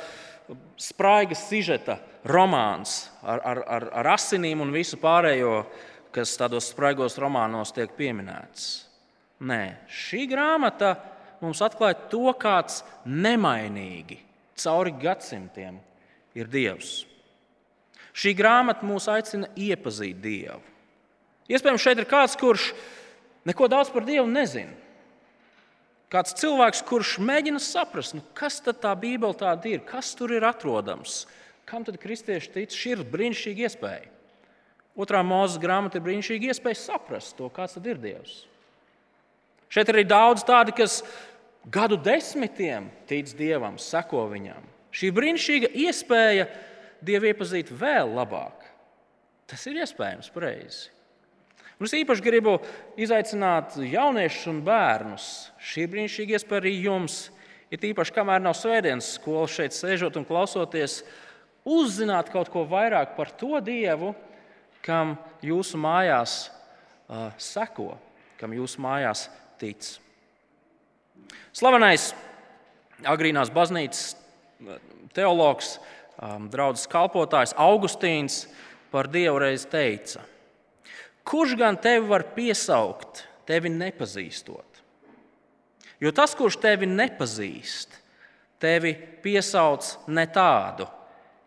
spraiga 0.80 1.36
sižeta 1.38 1.98
romāns 2.28 3.06
ar, 3.22 3.40
ar, 3.44 3.62
ar, 3.66 3.88
ar 4.02 4.12
asinīm 4.16 4.62
un 4.64 4.74
visu 4.74 4.98
pārējo, 5.00 5.62
kas 6.12 6.34
tādos 6.36 6.72
spraigos 6.72 7.16
romānos 7.20 7.72
tiek 7.72 7.94
pieminēts. 7.96 8.72
Nē, 9.42 9.62
šī 9.90 10.26
grāmata 10.30 10.92
mums 11.42 11.62
atklāja 11.64 11.96
to, 12.10 12.28
kāds 12.38 12.82
nemainīgi 13.06 14.20
cauri 14.62 14.92
gadsimtiem 15.02 15.80
ir 16.38 16.50
Dievs. 16.52 17.02
Šī 18.12 18.34
grāmata 18.36 18.86
mūs 18.86 19.08
aicina 19.10 19.48
iepazīt 19.56 20.20
Dievu. 20.22 20.71
Iespējams, 21.50 21.82
šeit 21.82 21.98
ir 21.98 22.08
kāds, 22.10 22.36
kurš 22.38 22.70
neko 23.48 23.66
daudz 23.70 23.90
par 23.90 24.06
Dievu 24.06 24.28
nezina. 24.30 24.74
Kāds 26.12 26.36
cilvēks, 26.36 26.82
kurš 26.84 27.16
mēģina 27.24 27.60
saprast, 27.62 28.12
nu, 28.18 28.20
kas 28.36 28.60
tad 28.60 28.82
tā 28.82 28.92
Bībele 29.00 29.32
tāda 29.38 29.70
ir, 29.70 29.80
kas 29.88 30.10
tur 30.18 30.34
ir 30.36 30.44
atrodams, 30.44 31.22
kam 31.64 31.86
tad 31.88 31.96
kristieši 32.02 32.52
tic, 32.52 32.74
šī 32.76 32.98
ir 32.98 33.04
brīnišķīga 33.08 33.64
iespēja. 33.64 34.10
Otrā 34.92 35.22
mūzes 35.24 35.56
grāmata 35.62 35.96
ir 35.96 36.04
brīnišķīga 36.04 36.52
iespēja 36.52 36.82
saprast 36.82 37.38
to, 37.38 37.48
tad 37.48 37.88
ir 37.88 38.00
Dievs. 38.02 38.42
Šeit 39.72 39.88
ir 39.88 39.96
arī 39.96 40.04
daudz 40.04 40.44
tādu, 40.44 40.74
kas 40.76 41.00
gadu 41.72 41.96
desmitiem 41.96 42.90
tic 43.08 43.32
Dievam, 43.38 43.80
seko 43.80 44.26
viņam. 44.34 44.68
Šī 44.92 45.08
brīnišķīga 45.16 45.72
iespēja 45.86 46.50
Dievu 47.00 47.32
iepazīt 47.32 47.72
vēl 47.72 48.12
labāk. 48.12 48.68
Tas 49.48 49.64
ir 49.66 49.80
iespējams 49.80 50.28
pareizi. 50.34 50.91
Un 51.80 51.88
es 51.88 51.94
īpaši 51.98 52.24
gribu 52.24 52.58
izaicināt 53.00 53.76
jauniešus 53.80 54.50
un 54.52 54.60
bērnus. 54.66 55.28
Šī 55.62 55.88
brīnišķīga 55.90 56.36
iespēja 56.38 56.62
arī 56.62 56.74
jums, 56.84 57.16
ir 57.72 57.88
īpaši 57.92 58.14
kamēr 58.14 58.42
nav 58.44 58.54
svētdienas 58.58 59.14
skola 59.16 59.48
šeit 59.50 59.74
sēžot 59.76 60.18
un 60.20 60.26
klausoties, 60.28 61.00
uzzināt 61.64 62.30
kaut 62.32 62.50
ko 62.52 62.66
vairāk 62.68 63.16
par 63.16 63.32
to 63.38 63.60
Dievu, 63.64 64.12
kam 64.82 65.16
jūsu 65.42 65.78
mājās 65.80 66.46
uh, 66.48 67.30
seko, 67.38 67.94
kam 68.40 68.54
jūsu 68.54 68.82
mājās 68.82 69.28
tic. 69.60 69.94
Slavenais 71.54 72.10
agrīnās 73.06 73.50
baznīcas 73.54 74.16
teologs, 75.14 75.76
um, 76.18 76.48
draugs 76.52 76.86
kalpotājs 76.90 77.54
Augustīns 77.60 78.46
par 78.92 79.08
Dievu 79.12 79.40
reiz 79.42 79.66
teica: 79.70 80.24
Kurš 81.24 81.54
gan 81.58 81.78
tevi 81.78 82.08
var 82.08 82.24
piesaukt, 82.34 83.24
tevi 83.46 83.70
nepazīstot? 83.72 84.80
Jo 86.02 86.10
tas, 86.10 86.34
kurš 86.34 86.58
tevi 86.58 86.88
nepazīst, 86.90 87.94
tevi 88.62 88.94
piesauc 89.22 89.86
ne 90.10 90.24
tādu, 90.34 90.88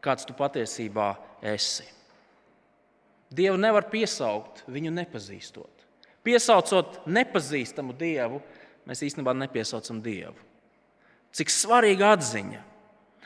kāds 0.03 0.27
tu 0.27 0.35
patiesībā 0.37 1.09
esi. 1.43 1.87
Dievu 3.35 3.57
nevar 3.59 3.89
piesaukt 3.91 4.63
viņu 4.71 4.93
nepazīstot. 4.95 5.71
Piesaucot 6.25 7.01
nepazīstamu 7.05 7.93
Dievu, 7.97 8.39
mēs 8.87 9.03
īstenībā 9.05 9.33
nepiesaucam 9.35 9.99
Dievu. 10.01 10.39
Cik 11.35 11.51
svarīga 11.51 12.13
atziņa! 12.15 12.61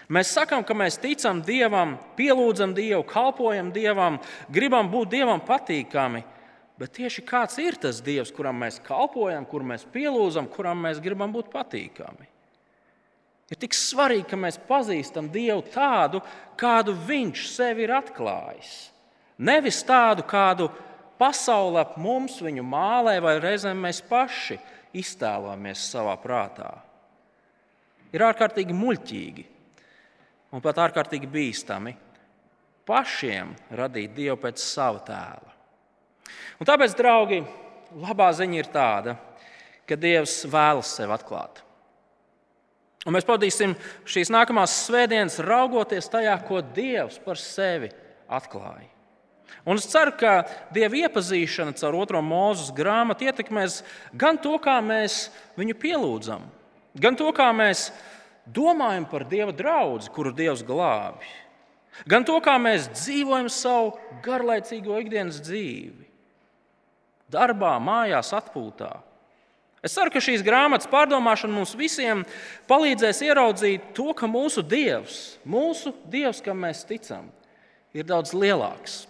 Mēs 0.09 0.31
sakām, 0.33 0.63
ka 0.65 0.73
mēs 0.73 0.97
ticam 0.97 1.43
Dievam, 1.45 1.93
pielūdzam 2.17 2.73
Dievu, 2.73 3.03
kalpojam 3.05 3.69
Dievam, 3.69 4.17
gribam 4.49 4.89
būt 4.89 5.11
Dievam 5.13 5.43
patīkami. 5.45 6.23
Bet 6.79 6.93
tieši 6.95 7.25
kāds 7.27 7.57
ir 7.59 7.75
tas 7.81 7.99
Dievs, 7.99 8.31
kuram 8.31 8.61
mēs 8.63 8.77
kalpojam, 8.85 9.43
kur 9.49 9.65
mēs 9.67 9.83
pielūdzam, 9.91 10.47
kuram 10.53 10.85
mēs 10.85 11.01
gribam 11.03 11.33
būt 11.35 11.49
patīkami? 11.51 12.29
Ir 13.49 13.57
tik 13.59 13.75
svarīgi, 13.75 14.27
ka 14.29 14.37
mēs 14.39 14.59
pazīstam 14.69 15.27
Dievu 15.33 15.65
tādu, 15.73 16.21
kādu 16.59 16.93
Viņš 16.93 17.47
sev 17.51 17.81
ir 17.83 17.91
atklājis. 17.97 18.73
Nevis 19.43 19.81
tādu, 19.87 20.23
kādu 20.29 20.69
pasaule 21.19 21.81
ap 21.81 21.97
mums 21.99 22.37
viņu 22.43 22.63
mālē, 22.63 23.17
vai 23.23 23.35
reizēm 23.43 23.83
mēs 23.83 23.99
paši 24.07 24.59
iztēlojamies 24.95 25.83
savā 25.91 26.15
prātā. 26.21 26.71
Ir 28.15 28.23
ārkārtīgi 28.25 28.73
muļķīgi 28.73 29.45
un 30.55 30.63
pat 30.63 30.79
ārkārtīgi 30.87 31.29
bīstami 31.29 31.93
pašiem 32.89 33.53
radīt 33.77 34.15
Dievu 34.15 34.39
pēc 34.41 34.61
sava 34.63 35.03
tēla. 35.05 35.58
Un 36.59 36.67
tāpēc, 36.67 36.93
draugi, 36.97 37.41
labā 37.95 38.29
ziņa 38.35 38.59
ir 38.59 38.69
tāda, 38.73 39.15
ka 39.89 39.97
Dievs 39.97 40.43
vēlas 40.49 40.91
sevi 40.97 41.15
atklāt. 41.15 41.63
Un 43.07 43.15
mēs 43.15 43.25
pavadīsim 43.25 43.73
šīs 44.09 44.31
nākamās 44.33 44.75
svētdienas 44.85 45.39
raugoties 45.41 46.09
tajā, 46.11 46.35
ko 46.45 46.59
Dievs 46.61 47.19
par 47.23 47.39
sevi 47.39 47.89
atklāja. 48.27 48.89
Un 49.67 49.79
es 49.79 49.87
ceru, 49.89 50.13
ka 50.19 50.33
Dieva 50.73 50.97
iepazīšana 51.05 51.75
caur 51.79 51.97
otro 51.99 52.21
mūzes 52.23 52.73
grāmatu 52.75 53.27
ietekmēs 53.27 53.81
gan 54.19 54.39
to, 54.41 54.55
kā 54.61 54.77
mēs 54.83 55.29
viņu 55.59 55.75
pielūdzam, 55.79 56.45
gan 56.99 57.17
to, 57.19 57.29
kā 57.35 57.49
mēs 57.55 57.89
domājam 58.49 59.07
par 59.09 59.25
Dieva 59.29 59.55
draugu, 59.55 60.11
kuru 60.13 60.33
Dievs 60.35 60.63
glābi, 60.65 61.27
gan 62.09 62.27
to, 62.27 62.37
kā 62.43 62.57
mēs 62.61 62.91
dzīvojam 62.93 63.49
savu 63.53 63.95
garlaicīgo 64.25 64.99
ikdienas 65.01 65.41
dzīvi, 65.45 66.08
darbā, 67.31 67.75
mājās, 67.83 68.33
atpūtā. 68.37 68.93
Es 69.85 69.93
ceru, 69.95 70.11
ka 70.11 70.19
šīs 70.23 70.43
grāmatas 70.43 70.89
pārdomāšana 70.91 71.55
mums 71.55 71.75
visiem 71.79 72.25
palīdzēs 72.67 73.21
ieraudzīt 73.29 73.93
to, 73.95 74.09
ka 74.17 74.27
mūsu 74.27 74.65
Dievs, 74.65 75.37
mūsu 75.47 75.93
Dievs, 76.11 76.41
kam 76.43 76.65
mēs 76.65 76.83
ticam, 76.89 77.29
ir 77.95 78.09
daudz 78.09 78.35
lielāks 78.35 79.05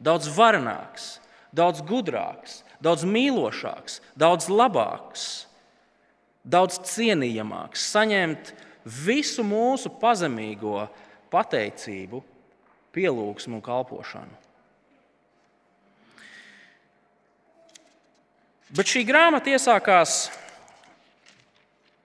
daudz 0.00 0.30
varenāks, 0.32 1.20
daudz 1.52 1.84
gudrāks, 1.84 2.62
daudz 2.80 3.04
mīlošāks, 3.04 4.00
daudz 4.18 4.48
labāks, 4.48 5.28
daudz 6.44 6.80
cienījamāks, 6.88 7.84
saņemt 7.92 8.54
visu 9.04 9.44
mūsu 9.44 9.92
pazemīgo 10.00 10.88
pateicību, 11.30 12.22
pielūgsmu 12.96 13.60
un 13.60 13.64
kalpošanu. 13.64 14.38
Bet 18.70 18.86
šī 18.86 19.02
grāmata 19.02 19.50
iesākās, 19.50 20.28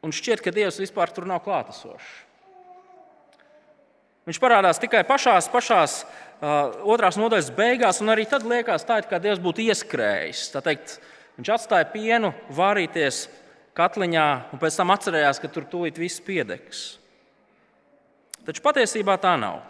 un 0.02 0.14
šķiet, 0.16 0.42
ka 0.42 0.54
Dievs 0.54 0.80
vispār 0.82 1.12
tur 1.14 1.28
nav 1.30 1.44
klātesošs. 1.46 2.14
Viņš 4.26 4.40
parādās 4.42 4.82
tikai 4.82 5.04
pašās, 5.06 5.46
pašās 5.54 6.00
uh, 6.02 6.74
otrās 6.90 7.20
nodaļas 7.22 7.52
beigās, 7.54 8.02
un 8.02 8.10
arī 8.10 8.26
tad 8.26 8.48
liekas, 8.50 8.88
tā, 8.90 8.98
ka 9.06 9.22
Dievs 9.22 9.44
būtu 9.44 9.62
ieskrējis. 9.68 10.48
Teikt, 10.66 10.98
viņš 11.38 11.54
atstāja 11.54 11.86
pienu 11.94 12.34
vārīties 12.58 13.28
katliņā, 13.78 14.26
un 14.50 14.62
pēc 14.62 14.82
tam 14.82 14.96
atcerējās, 14.96 15.44
ka 15.44 15.52
tur 15.54 15.70
tūlīt 15.70 16.02
viss 16.02 16.24
piedegs. 16.26 16.84
Taču 18.46 18.66
patiesībā 18.66 19.20
tā 19.22 19.36
nav. 19.38 19.62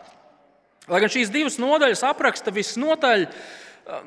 Lai 0.88 1.04
gan 1.04 1.12
šīs 1.12 1.32
divas 1.34 1.60
nodaļas 1.60 2.06
apraksta 2.08 2.56
visnotaļ 2.56 3.28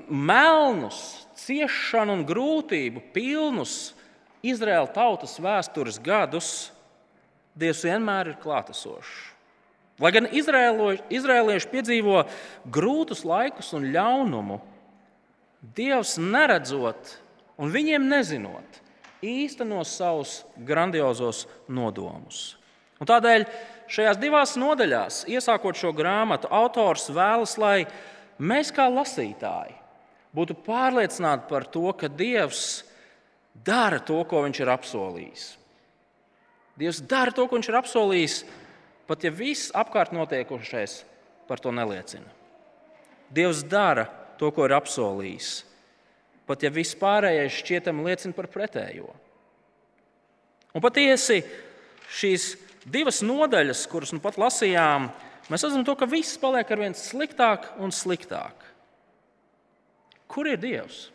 melnus, 0.08 1.27
ciešanu 1.38 2.18
un 2.18 2.26
grūtību 2.28 3.02
pilnus 3.14 3.92
Izraēla 4.46 4.90
tautas 4.94 5.38
vēstures 5.42 6.00
gadus, 6.02 6.72
Dievs 7.58 7.80
vienmēr 7.82 8.28
ir 8.30 8.36
klātesošs. 8.38 9.14
Lai 9.98 10.12
gan 10.14 10.28
izrēlieši 10.30 11.70
piedzīvo 11.72 12.20
grūtus 12.70 13.24
laikus 13.26 13.72
un 13.74 13.88
ļaunumu, 13.90 14.60
Dievs 15.74 16.14
neredzot 16.22 17.16
un 17.58 17.72
viņiem 17.74 18.06
nezinot, 18.06 18.78
īsteno 19.26 19.82
savus 19.82 20.44
grandiozos 20.62 21.48
nodomus. 21.66 22.54
Un 23.02 23.10
tādēļ 23.10 23.48
šajās 23.90 24.22
divās 24.22 24.54
nodaļās, 24.58 25.24
iesākot 25.34 25.82
šo 25.82 25.90
grāmatu, 25.98 26.46
autors 26.46 27.08
vēlas, 27.10 27.56
lai 27.58 27.88
mēs 28.38 28.70
kā 28.74 28.86
lasītāji 28.86 29.77
būtu 30.38 30.56
pārliecināti 30.66 31.48
par 31.50 31.66
to, 31.66 31.88
ka 31.98 32.08
Dievs 32.08 32.84
dara 33.66 33.98
to, 33.98 34.20
ko 34.28 34.44
viņš 34.46 34.62
ir 34.62 34.72
apsolījis. 34.72 35.46
Dievs 36.78 37.02
dara 37.10 37.34
to, 37.34 37.48
ko 37.48 37.58
viņš 37.58 37.70
ir 37.72 37.78
apsolījis, 37.80 38.36
pat 39.10 39.24
ja 39.26 39.32
viss 39.34 39.72
apkārt 39.74 40.14
notiekušais 40.14 41.00
par 41.48 41.62
to 41.62 41.72
neliecina. 41.74 42.28
Dievs 43.34 43.64
dara 43.66 44.06
to, 44.38 44.52
ko 44.54 44.68
ir 44.68 44.76
apsolījis, 44.76 45.50
pat 46.48 46.62
ja 46.62 46.70
viss 46.72 46.96
pārējais 46.96 47.58
šķietam 47.58 48.04
liecina 48.06 48.36
par 48.36 48.46
pretējo. 48.52 49.10
Un 50.76 50.84
patiesi 50.84 51.42
šīs 52.14 52.52
divas 52.86 53.20
nodaļas, 53.26 53.82
kuras 53.90 54.14
nu 54.14 54.22
pat 54.22 54.38
lasījām, 54.40 55.10
mēs 55.50 55.66
redzam, 55.66 55.84
to, 55.84 55.96
ka 55.98 56.08
viss 56.08 56.38
paliek 56.40 56.70
ar 56.70 56.84
vien 56.84 56.96
sliktāk 56.96 57.72
un 57.82 57.92
sliktāk. 57.92 58.67
Kur 60.28 60.48
ir 60.50 60.60
Dievs? 60.60 61.08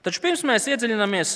Taču 0.00 0.22
pirms 0.24 0.42
mēs 0.48 0.66
iedziļināmies 0.72 1.34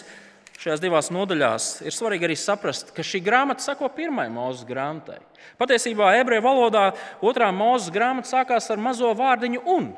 šajās 0.57 0.81
divās 0.81 1.11
nodaļās, 1.13 1.67
ir 1.85 1.93
svarīgi 1.95 2.29
arī 2.29 2.37
saprast, 2.39 2.95
ka 2.97 3.05
šī 3.05 3.21
grāmata 3.25 3.61
sako 3.61 3.91
pirmajai 3.93 4.33
mūzes 4.33 4.65
grāmatai. 4.69 5.19
Patiesībā 5.61 6.15
ebreju 6.21 6.45
valodā 6.47 6.87
otrā 7.25 7.51
mūzes 7.53 7.93
grāmata 7.93 8.31
sākās 8.31 8.71
ar 8.73 8.81
mazo 8.81 9.11
vārdiņu 9.19 9.61
un. 9.75 9.91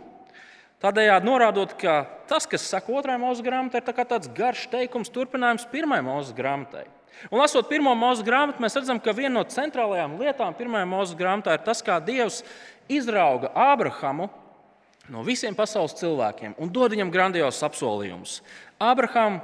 Tādējādi 0.83 1.29
norādot, 1.29 1.73
ka 1.81 2.03
tas, 2.29 2.45
kas 2.51 2.67
saka 2.69 2.93
otrajai 2.93 3.23
mūzes 3.23 3.45
grāmatai, 3.47 3.81
ir 3.81 3.87
tā 3.87 4.05
tāds 4.05 4.29
garš 4.37 4.67
teikums, 4.73 5.13
turpinājums 5.15 5.69
pirmajai 5.71 6.05
mūzes 6.05 6.37
grāmatai. 6.37 6.85
Un 7.31 7.41
lasot 7.41 7.71
pirmo 7.71 7.95
mūzes 7.97 8.27
grāmatu, 8.27 8.61
mēs 8.61 8.77
redzam, 8.77 8.99
ka 9.01 9.15
viena 9.17 9.39
no 9.39 9.45
centrālajām 9.49 10.19
lietām 10.21 10.57
pirmajā 10.59 10.89
mūzes 10.91 11.17
grāmatā 11.17 11.55
ir 11.57 11.63
tas, 11.65 11.81
kā 11.85 11.97
Dievs 12.05 12.43
izrauga 12.93 13.55
Ābrahamu 13.57 14.29
no 15.13 15.23
visiem 15.27 15.55
pasaules 15.57 15.97
cilvēkiem 15.99 16.57
un 16.63 16.71
dod 16.73 16.95
viņam 16.95 17.13
grandios 17.15 17.63
apsolījumus. 17.67 18.41
Ābraham, 18.83 19.41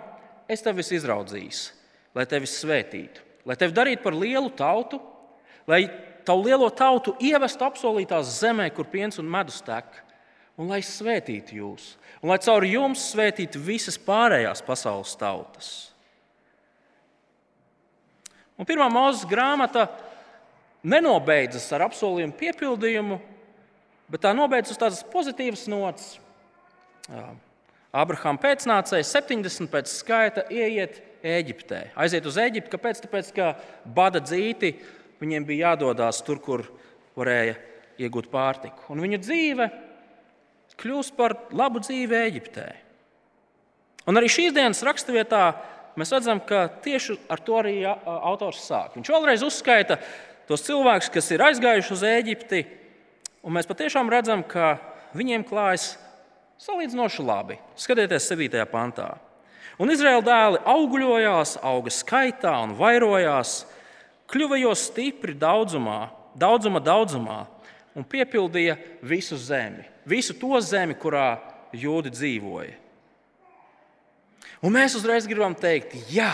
es 0.50 0.64
tevi 0.64 0.84
izraudzījis, 0.84 1.64
lai 2.16 2.26
tevi 2.28 2.48
svētītu, 2.50 3.22
lai 3.48 3.56
tevi 3.60 3.76
darītu 3.76 4.04
par 4.04 4.16
lielu 4.18 4.50
tautu, 4.56 5.00
lai 5.70 5.84
tavu 6.26 6.46
lielo 6.46 6.68
tautu 6.70 7.14
ievestu 7.22 7.66
apsolītās 7.66 8.38
zemē, 8.40 8.68
kur 8.74 8.88
piens 8.90 9.18
un 9.22 9.30
medus 9.30 9.60
tek, 9.64 9.88
un 10.58 10.70
lai 10.70 10.82
svētītu 10.84 11.56
jūs, 11.58 11.94
un 12.22 12.30
lai 12.32 12.38
caur 12.42 12.66
jums 12.66 13.08
svētītu 13.12 13.62
visas 13.62 13.98
pārējās 13.98 14.62
pasaules 14.66 15.16
tautas. 15.18 15.72
Un 18.58 18.68
pirmā 18.68 18.86
mūzes 18.92 19.26
grāmata 19.26 19.88
nenobeidzas 20.86 21.64
ar 21.74 21.86
apsolījumu 21.88 22.36
piepildījumu, 22.38 23.18
Bet 24.12 24.26
tā 24.26 24.34
nobeidz 24.36 24.74
uz 24.74 24.80
tādas 24.80 25.00
pozitīvas 25.08 25.64
nots. 25.72 26.18
Abrahama 27.92 28.40
pēcnācējs 28.42 29.12
70 29.16 29.70
pēc 29.72 29.88
skaita 29.88 30.44
ieiet 30.52 31.00
Eģiptē. 31.22 31.92
Aiziet 31.96 32.26
uz 32.28 32.36
Eģipti, 32.40 32.72
kāpēc? 32.72 33.00
Tāpēc, 33.04 33.30
ka 33.36 33.52
bada 33.86 34.20
dzīti 34.20 34.74
viņiem 35.22 35.46
bija 35.48 35.70
jādodas 35.70 36.20
tur, 36.26 36.40
kur 36.44 36.66
varēja 37.16 37.56
iegūt 38.02 38.28
pārtiku. 38.32 38.90
Un 38.92 39.00
viņa 39.04 39.20
dzīve 39.22 39.68
kļūst 40.82 41.16
par 41.16 41.36
labu 41.54 41.80
dzīvi 41.84 42.18
Eģiptē. 42.18 42.66
Un 44.10 44.18
arī 44.18 44.28
šīs 44.32 44.52
dienas 44.56 44.82
raksturvietā 44.84 45.44
mēs 46.00 46.12
redzam, 46.12 46.40
ka 46.42 46.66
tieši 46.84 47.16
ar 47.32 47.40
to 47.44 47.56
arī 47.60 47.78
autors 47.86 48.64
sāk. 48.66 48.96
Viņš 48.98 49.12
vēlreiz 49.14 49.44
uzskaita 49.46 50.00
tos 50.48 50.64
cilvēkus, 50.66 51.12
kas 51.12 51.30
ir 51.32 51.44
aizgājuši 51.48 51.94
uz 51.96 52.06
Eģipti 52.08 52.64
Un 53.42 53.56
mēs 53.56 53.66
patiešām 53.66 54.10
redzam, 54.12 54.44
ka 54.46 54.76
viņiem 55.18 55.44
klājas 55.46 55.96
salīdzinoši 56.62 57.24
labi. 57.26 57.58
Skatieties, 57.78 58.28
7. 58.30 58.62
pantā. 58.70 59.16
Un 59.82 59.90
Izraēla 59.90 60.22
dēli 60.22 60.60
augļojās, 60.68 61.56
auga 61.64 61.90
skaitā 61.90 62.52
un 62.62 62.76
vairojās, 62.78 63.62
kļuva 64.30 64.60
jau 64.60 64.74
stipri 64.78 65.34
daudzumā, 65.34 66.12
daudzuma 66.38 66.80
daudzumā 66.84 67.40
un 67.98 68.06
piepildīja 68.06 68.76
visu 69.04 69.36
zemi, 69.40 69.84
visu 70.08 70.36
to 70.38 70.60
zemi, 70.62 70.94
kurā 70.94 71.40
jūdi 71.74 72.12
dzīvoja. 72.14 72.78
Un 74.62 74.76
mēs 74.76 74.94
uzreiz 74.94 75.26
gribam 75.26 75.56
teikt, 75.58 75.96
jā, 76.12 76.30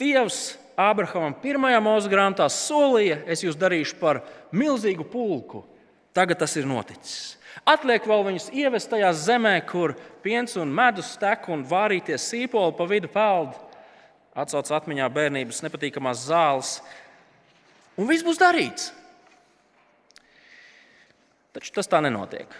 Dievs 0.00 0.56
Ābrahamam 0.74 1.36
pirmajā 1.38 1.78
mūža 1.78 2.10
grāmatā 2.10 2.48
solīja, 2.50 3.20
es 3.30 3.44
jūs 3.44 3.54
darīšu 3.58 3.94
par 4.00 4.24
milzīgu 4.50 5.06
pulku. 5.06 5.62
Tagad 6.14 6.40
tas 6.42 6.54
ir 6.58 6.66
noticis. 6.66 7.36
Atliek 7.66 8.02
vēl 8.06 8.24
viņus 8.26 8.48
ievest 8.54 8.90
tajā 8.90 9.12
zemē, 9.14 9.54
kur 9.66 9.94
piens 10.22 10.56
un 10.58 10.72
medus 10.74 11.12
tek 11.20 11.46
un 11.50 11.62
vārīties 11.66 12.26
sīpoli 12.26 12.74
pa 12.74 12.86
vidu 12.90 13.10
peld. 13.10 13.54
Atcauc 14.34 14.72
atmiņā 14.74 15.06
bērnības 15.14 15.62
nepatīkamās 15.62 16.26
zāles. 16.26 16.76
Un 17.94 18.10
viss 18.10 18.26
būs 18.26 18.40
darīts. 18.42 18.90
Taču 21.54 21.70
tas 21.76 21.86
tā 21.86 22.00
nenotiek. 22.02 22.50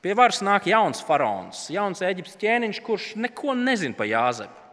Pie 0.00 0.14
varas 0.16 0.40
nāk 0.40 0.70
jauns 0.70 1.02
faraons, 1.04 1.66
jauns 1.74 2.00
eģiptes 2.06 2.40
ķēniņš, 2.40 2.80
kurš 2.86 3.10
neko 3.20 3.52
nezina 3.58 3.98
par 3.98 4.08
Jāzepu 4.08 4.67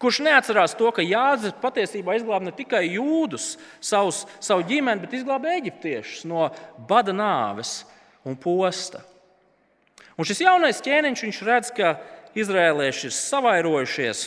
kurš 0.00 0.22
neatcerās 0.24 0.76
to, 0.78 0.90
ka 0.94 1.04
Jānis 1.04 1.54
patiesībā 1.62 2.16
izglāba 2.16 2.48
ne 2.48 2.54
tikai 2.56 2.84
jūdus, 2.94 3.56
savus, 3.80 4.22
savu 4.40 4.64
ģimeni, 4.68 5.04
bet 5.04 5.16
izglāba 5.18 5.52
eģiptiešus 5.58 6.24
no 6.30 6.48
bada 6.88 7.14
nāves 7.16 7.82
un 8.24 8.38
posta. 8.38 9.02
Un 10.16 10.28
šis 10.28 10.44
jaunais 10.44 10.82
ķēniņš 10.84 11.42
redz, 11.46 11.72
ka 11.74 11.96
izrēlieši 12.38 13.08
ir 13.08 13.14
savairojušies, 13.16 14.26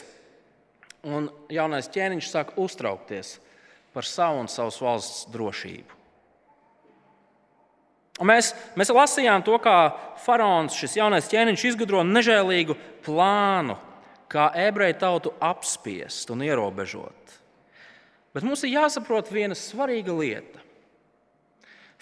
un 1.06 1.30
jaunais 1.54 1.90
ķēniņš 1.94 2.32
sāk 2.32 2.56
uztraukties 2.62 3.38
par 3.96 4.08
savu 4.08 4.42
un 4.44 4.50
savas 4.52 4.82
valsts 4.82 5.28
drošību. 5.32 6.02
Un 8.16 8.30
mēs, 8.32 8.54
mēs 8.80 8.92
lasījām 8.96 9.44
to, 9.44 9.58
kā 9.60 9.92
faraons, 10.24 10.76
šis 10.80 10.96
jaunais 11.02 11.28
ķēniņš, 11.32 11.66
izgudro 11.68 12.04
nežēlīgu 12.08 12.78
plānu, 13.04 13.76
kā 14.36 14.50
ebreju 14.68 15.00
tautu 15.00 15.34
apspiest 15.40 16.30
un 16.34 16.44
ierobežot. 16.44 17.36
Bet 18.36 18.44
mums 18.44 18.66
ir 18.68 18.76
jāsaprot 18.76 19.32
viena 19.32 19.56
svarīga 19.56 20.12
lieta. 20.12 20.60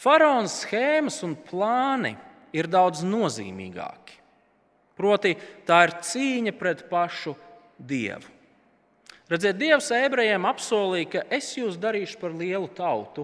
Faraona 0.01 0.49
schēmas 0.49 1.21
un 1.23 1.35
plāni 1.37 2.15
ir 2.55 2.67
daudz 2.67 3.03
nozīmīgāki. 3.05 4.17
Proti, 4.97 5.33
tā 5.65 5.83
ir 5.87 5.93
cīņa 6.05 6.53
pret 6.57 6.85
pašu 6.89 7.35
dievu. 7.77 8.29
Redziet, 9.29 9.55
Dievs 9.57 9.87
ebrejiem 9.95 10.43
apsolīja, 10.45 11.09
ka 11.09 11.21
es 11.33 11.53
jūs 11.55 11.77
darīšu 11.81 12.19
par 12.21 12.33
lielu 12.37 12.67
tautu, 12.75 13.23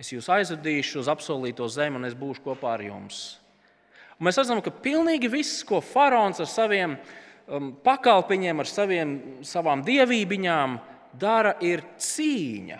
es 0.00 0.10
jūs 0.12 0.26
aizvedīšu 0.34 0.98
uz 1.00 1.08
apsolīto 1.08 1.68
zemi 1.72 2.00
un 2.00 2.08
es 2.08 2.16
būšu 2.18 2.42
kopā 2.44 2.74
ar 2.74 2.82
jums. 2.84 3.38
Un 4.18 4.26
mēs 4.26 4.40
redzam, 4.40 4.60
ka 4.64 4.72
pilnīgi 4.74 5.30
viss, 5.30 5.62
ko 5.64 5.78
faraons 5.84 6.42
ar 6.42 6.50
saviem 6.50 6.96
pakalpiņiem, 7.84 8.60
ar 8.60 8.68
saviem, 8.68 9.14
savām 9.46 9.82
dievībām 9.86 10.78
dara, 11.18 11.54
ir 11.64 11.82
cīņa 11.98 12.78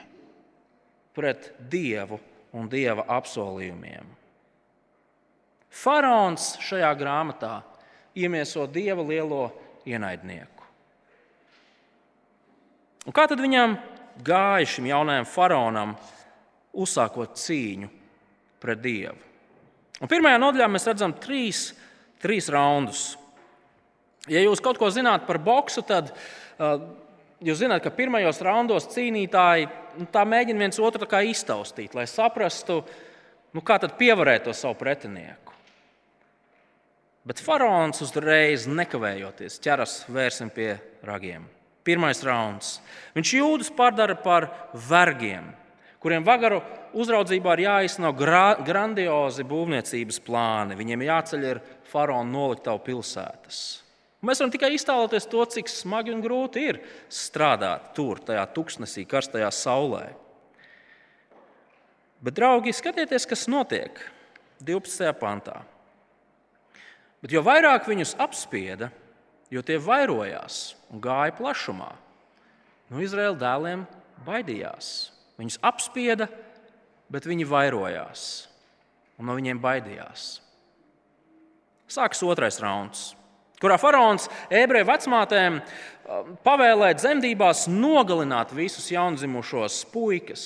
pret 1.16 1.52
dievu 1.70 2.18
un 2.54 2.68
dieva 2.70 3.06
apsolījumiem. 3.18 4.14
Faraons 5.68 6.54
šajā 6.64 6.90
grāmatā 6.98 7.58
iemieso 8.18 8.66
dieva 8.70 9.04
lielo 9.04 9.48
ienaidnieku. 9.88 10.64
Un 13.08 13.14
kā 13.16 13.24
tad 13.28 13.40
viņam 13.40 13.76
gāja 14.24 14.68
šim 14.68 14.88
jaunajam 14.90 15.28
faraonam, 15.28 15.94
uzsākot 16.76 17.38
cīņu 17.40 17.88
pret 18.60 18.82
dievu? 18.84 19.16
Un 19.98 20.10
pirmajā 20.10 20.38
nodaļā 20.38 20.68
mēs 20.70 20.86
redzam 20.86 21.14
trīs, 21.18 21.72
trīs 22.22 22.50
raundus. 22.52 23.16
Ja 24.28 24.42
jūs 24.44 24.62
kaut 24.64 24.78
ko 24.80 24.90
zināt 24.92 25.26
par 25.28 25.40
boksu, 25.42 25.82
tad 25.86 26.12
uh, 26.12 26.78
jūs 27.44 27.60
zināt, 27.62 27.82
ka 27.84 27.94
pirmajos 27.94 28.42
raundos 28.44 28.88
cīnītāji 28.92 29.68
nu, 29.98 30.08
mēģina 30.08 30.66
viens 30.66 30.80
otru 30.82 31.08
iztaustīt, 31.24 31.94
lai 31.94 32.06
saprastu, 32.06 32.82
nu, 33.54 33.62
kā 33.62 33.78
pievarēt 33.98 34.48
to 34.48 34.54
savu 34.56 34.78
pretinieku? 34.78 35.48
Bet 37.28 37.42
faraons 37.44 38.00
uzreiz 38.00 38.64
nekavējoties 38.70 39.58
ķeras 39.60 39.94
vērsim 40.08 40.48
pie 40.48 40.78
ragiem. 41.04 41.44
Pirmais 41.84 42.22
rauns. 42.24 42.78
Viņš 43.16 43.32
jūdas 43.36 43.68
pārdara 43.76 44.16
par 44.16 44.46
vergiem, 44.88 45.50
kuriem 46.00 46.24
vagaru 46.24 46.62
uzraudzībā 46.96 47.56
ir 47.56 47.64
jāizsno 47.66 48.14
gra 48.16 48.56
grandiozi 48.64 49.44
būvniecības 49.48 50.22
plāni. 50.24 50.78
Viņiem 50.78 51.04
jāceļ 51.04 51.44
ir 51.50 51.60
faraona 51.90 52.32
noliktavu 52.32 52.80
pilsētas. 52.86 53.60
Mēs 54.18 54.40
varam 54.42 54.50
tikai 54.50 54.72
iztēloties 54.74 55.28
to, 55.30 55.44
cik 55.46 55.68
smagi 55.70 56.10
un 56.10 56.22
grūti 56.24 56.64
ir 56.72 56.80
strādāt 57.12 57.92
tur, 57.94 58.18
tajā 58.18 58.42
tuksnesī, 58.50 59.04
karstajā 59.06 59.50
saulē. 59.54 60.08
Bet, 62.18 62.34
draugi, 62.34 62.74
skatieties, 62.74 63.28
kas 63.30 63.46
notiek 63.46 64.00
12. 64.66 65.12
pantā. 65.20 65.60
Bet 67.22 67.30
jo 67.34 67.44
vairāk 67.46 67.86
viņus 67.86 68.16
apspieda, 68.18 68.90
jo 69.54 69.62
tie 69.62 69.78
vairojās 69.78 70.74
un 70.90 71.02
gāja 71.02 71.36
plašumā, 71.38 71.92
no 72.90 73.02
Izraēla 73.02 73.38
dēliem 73.38 73.86
baidījās. 74.26 75.12
Viņus 75.38 75.60
apspieda, 75.62 76.26
bet 77.06 77.26
viņi 77.30 77.46
vairojās 77.46 78.48
un 79.18 79.30
no 79.30 79.38
viņiem 79.38 79.62
baidījās. 79.62 80.26
Sākas 81.88 82.26
otrais 82.26 82.58
rauns 82.62 83.12
kurā 83.62 83.78
faraons 83.80 84.28
ebreju 84.50 84.88
vecmātēm 84.88 85.60
pavēlēja 86.46 86.98
dzemdībās 87.02 87.66
nogalināt 87.70 88.54
visus 88.56 88.88
jaundzimušos 88.92 89.82
puikas. 89.92 90.44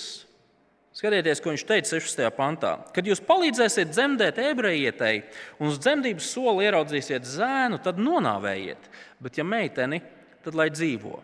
Skatieties, 0.93 1.41
ko 1.41 1.55
viņš 1.55 1.63
teica 1.65 1.89
16. 1.89 2.27
pantā. 2.37 2.75
Kad 2.93 3.07
jūs 3.09 3.23
palīdzēsiet 3.25 3.95
dzemdēt 3.95 4.41
ebrejietei 4.43 5.23
un 5.57 5.71
uz 5.71 5.79
dzemdības 5.81 6.27
soli 6.35 6.67
ieraudzīsiet 6.67 7.25
zēnu, 7.25 7.79
tad 7.81 8.01
nonāvējiet, 8.03 8.91
bet 9.25 9.41
ja 9.41 9.47
meiteni, 9.47 10.03
tad 10.45 10.59
lai 10.59 10.69
dzīvo. 10.75 11.15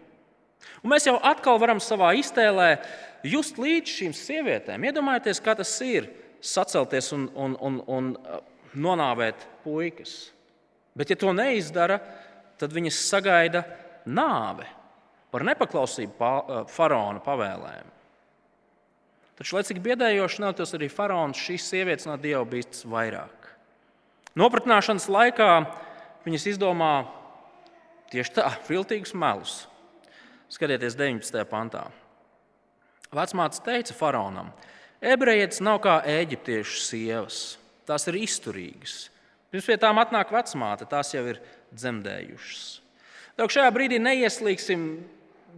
Un 0.81 0.93
mēs 0.95 1.09
jau 1.09 1.19
atkal 1.21 1.61
varam 1.61 1.83
savā 1.85 2.15
iztēlē 2.17 2.71
just 3.29 3.61
līdz 3.61 3.93
šīm 3.99 4.17
sievietēm. 4.17 4.89
Iedomājieties, 4.89 5.43
kā 5.45 5.53
tas 5.59 5.75
ir 5.85 6.09
sacelties 6.41 7.13
un, 7.13 7.29
un, 7.37 7.59
un, 7.61 7.79
un 7.93 8.11
nonāvēt 8.79 9.45
puikas. 9.67 10.31
Bet, 10.99 11.13
ja 11.13 11.17
to 11.19 11.31
neizdara, 11.31 12.01
tad 12.59 12.75
viņas 12.75 12.99
sagaida 13.07 13.63
nāve 14.11 14.67
par 15.31 15.45
nepaklausību 15.47 16.67
faraona 16.73 17.23
pavēlēm. 17.23 17.93
Taču, 19.39 19.55
lai 19.55 19.63
cik 19.69 19.79
biedējoši 19.85 20.43
nav 20.43 20.59
arī 20.65 20.89
faraons, 20.91 21.39
šīs 21.39 21.69
sievietes 21.71 22.09
no 22.09 22.17
dieva 22.19 22.43
bīstas 22.49 22.83
vairāk. 22.91 23.53
Nopratināšanas 24.39 25.07
laikā 25.07 25.51
viņas 26.25 26.47
izdomā 26.55 26.93
tieši 28.11 28.35
tā, 28.35 28.49
viltīgus 28.71 29.15
melus. 29.15 29.61
Skatieties, 30.51 30.97
19. 30.99 31.45
pantā. 31.47 31.85
Vecmāte 33.15 33.63
teica 33.65 33.95
faraonam, 33.95 34.51
ebrejietis 34.99 35.63
nav 35.63 35.79
kā 35.85 36.01
eģiptiešu 36.09 36.83
sievas, 36.83 37.39
tās 37.87 38.09
ir 38.11 38.19
izturīgas 38.19 39.07
Pirms 39.49 39.69
pie 39.69 39.79
tām 39.81 40.01
atnāk 40.01 40.33
vecmāte, 40.35 40.85
tās 40.89 41.15
jau 41.15 41.23
ir 41.31 41.39
dzemdējušas. 41.73 42.67
Lūk, 43.39 43.55
šajā 43.55 43.71
brīdī 43.73 44.01
neieslīgsim 44.03 44.83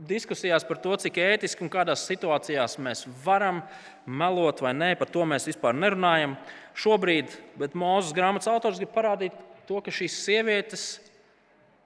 diskusijās 0.06 0.64
par 0.68 0.78
to, 0.82 0.94
cik 1.00 1.18
ētiski 1.20 1.64
un 1.64 1.70
kādās 1.72 2.04
situācijās 2.08 2.78
mēs 2.82 3.04
varam 3.24 3.62
melot 4.06 4.62
vai 4.62 4.72
nē. 4.76 4.92
Par 5.00 5.10
to 5.10 5.24
mēs 5.28 5.48
vispār 5.50 5.76
nerunājam 5.76 6.36
šobrīd. 6.78 7.34
Bet 7.60 7.74
Mozus 7.78 8.14
grāmatas 8.16 8.50
autors 8.52 8.78
grib 8.80 8.92
parādīt 8.94 9.36
to, 9.68 9.80
ka 9.82 9.92
šīs 9.94 10.20
sievietes 10.24 10.86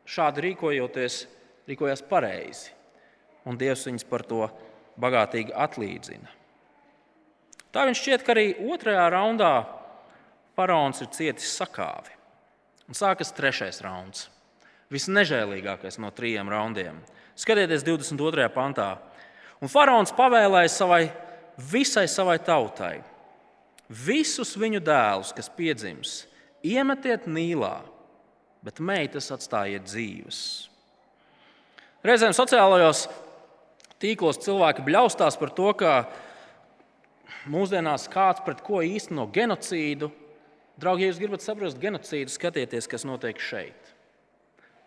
šādi 0.04 0.48
rīkojoties, 0.48 1.24
rīkojas 1.70 2.04
pareizi. 2.08 2.74
Un 3.48 3.56
Dievs 3.60 3.86
viņas 3.88 4.06
par 4.08 4.24
to 4.28 4.48
bagātīgi 5.00 5.54
atlīdzina. 5.56 6.28
Tā 7.74 7.88
viņš 7.88 8.00
šķiet, 8.00 8.22
ka 8.22 8.34
arī 8.36 8.46
otrajā 8.70 9.08
raundā 9.10 9.54
Faraons 10.54 11.02
ir 11.02 11.10
cietis 11.14 11.50
sakāvi. 11.58 12.12
Un 12.86 12.94
sākas 12.94 13.32
trešais 13.34 13.80
rauns. 13.82 14.28
Visnežēlīgākais 14.92 15.98
no 15.98 16.12
trijiem 16.14 16.50
raundiem. 16.52 17.00
Skatieties, 17.34 17.82
22. 17.86 18.46
pantā. 18.54 18.92
Un 19.62 19.70
faraons 19.72 20.12
pavēlēja 20.14 20.70
savai, 20.70 21.02
visai 21.58 22.04
savai 22.10 22.36
tautai, 22.42 22.98
visus 23.88 24.54
viņu 24.60 24.82
dēlus, 24.84 25.32
kas 25.34 25.48
piedzims, 25.50 26.24
iemetiet 26.62 27.26
nīlā, 27.30 27.78
bet 28.64 28.78
meitas 28.78 29.30
atstājiet 29.34 29.86
dzīves. 29.88 30.40
Reizēm 32.04 32.34
sociālajos 32.36 33.06
tīklos 34.02 34.42
cilvēki 34.44 34.84
bļaustās 34.84 35.38
par 35.40 35.54
to, 35.56 35.70
ka 35.72 35.94
mūsdienās 37.48 38.06
kāds 38.12 38.44
pret 38.44 38.60
ko 38.64 38.82
īsteno 38.84 39.24
genocīdu 39.32 40.10
Draugi, 40.80 41.04
ja 41.04 41.12
jūs 41.12 41.20
gribat 41.22 41.44
saprast 41.44 41.78
genocīdu, 41.78 42.32
skatieties, 42.34 42.88
kas 42.90 43.06
notiek 43.06 43.38
šeit. 43.38 43.92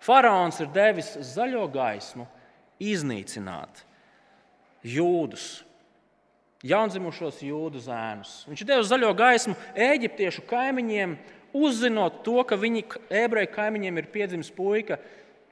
Faraons 0.03 0.59
ir 0.61 0.69
devis 0.75 1.13
zaļo 1.33 1.63
gaismu 1.73 2.27
iznīcināt 2.83 3.85
jūdus, 4.85 5.63
jaundzimušos 6.67 7.39
jūdu 7.47 7.81
zēnus. 7.87 8.43
Viņš 8.49 8.65
devis 8.67 8.91
zaļo 8.91 9.13
gaismu 9.17 9.55
eģiptiešu 9.87 10.43
kaimiņiem, 10.49 11.15
uzzinot 11.57 12.21
to, 12.27 12.41
ka 12.45 12.59
viņi 12.59 12.83
ebreju 13.23 13.53
kaimiņiem 13.55 14.03
ir 14.03 14.11
piedzimis 14.13 14.51
puika, 14.53 14.99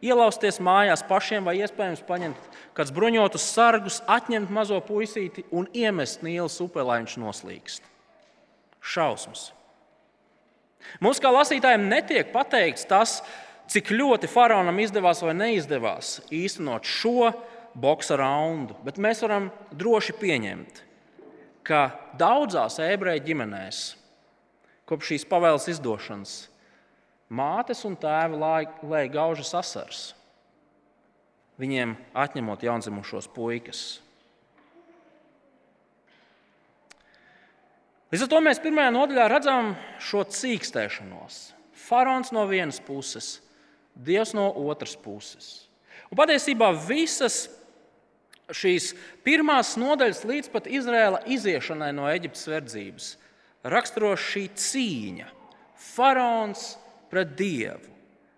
ielausties 0.04 0.60
mājās 0.62 1.02
pašiem 1.08 1.48
vai 1.48 1.58
iespējams 1.64 2.04
paņemt 2.06 2.56
kādus 2.78 2.94
bruņotus 2.94 3.50
sargus, 3.56 4.02
atņemt 4.06 4.52
mazo 4.54 4.78
puisīti 4.86 5.48
un 5.56 5.70
iemest 5.74 6.26
Nīlas 6.26 6.60
upē, 6.62 6.84
lai 6.86 7.02
viņš 7.04 7.20
noslīkst. 7.24 7.94
Šausmas! 8.86 9.50
Mums, 11.04 11.20
kā 11.22 11.32
lasītājiem, 11.34 11.90
netiek 11.92 12.32
pateikts 12.34 12.88
tas, 12.90 13.20
cik 13.72 13.92
ļoti 13.96 14.30
faraonam 14.30 14.80
izdevās 14.84 15.24
vai 15.26 15.34
neizdevās 15.38 16.20
īstenot 16.34 16.86
šo 16.88 17.32
boxa 17.76 18.18
raundu, 18.20 18.78
bet 18.86 19.00
mēs 19.02 19.24
varam 19.26 19.50
droši 19.76 20.16
pieņemt, 20.22 20.82
ka 21.66 21.88
daudzās 22.20 22.80
ebreju 22.84 23.26
ģimenēs 23.26 23.86
kopš 24.86 25.16
šīs 25.16 25.26
pavēles 25.30 25.68
izdošanas 25.74 26.36
mātes 27.30 27.82
un 27.88 27.98
tēvi 27.98 28.38
lēja 28.38 29.12
gaužas 29.12 29.54
asars, 29.58 30.02
viņiem 31.60 31.96
atņemot 32.14 32.64
jaundzimušos 32.64 33.28
puikas. 33.34 34.05
Līdz 38.16 38.30
ar 38.30 38.30
to 38.32 38.40
mēs 38.46 38.62
pirmajā 38.64 38.92
nodaļā 38.96 39.24
redzam 39.28 39.74
šo 40.00 40.22
cīkstēšanos. 40.32 41.40
Faraons 41.76 42.30
no 42.32 42.46
vienas 42.48 42.78
puses, 42.80 43.42
Dievs 43.92 44.32
no 44.32 44.46
otras 44.72 44.94
puses. 44.96 45.68
Un 46.08 46.16
patiesībā 46.22 46.70
visas 46.88 47.50
šīs 48.56 48.94
pirmās 49.28 49.74
nodaļas 49.76 50.24
līdz 50.32 50.54
pat 50.56 50.72
Izraēla 50.72 51.26
iziešanai 51.28 51.92
no 52.00 52.08
Eģiptes 52.08 52.48
verdzības 52.54 53.12
raksturo 53.76 54.16
šī 54.16 54.48
cīņa. 54.64 55.28
Faraons 55.92 56.66
pret 57.12 57.36
Dievu. 57.36 57.92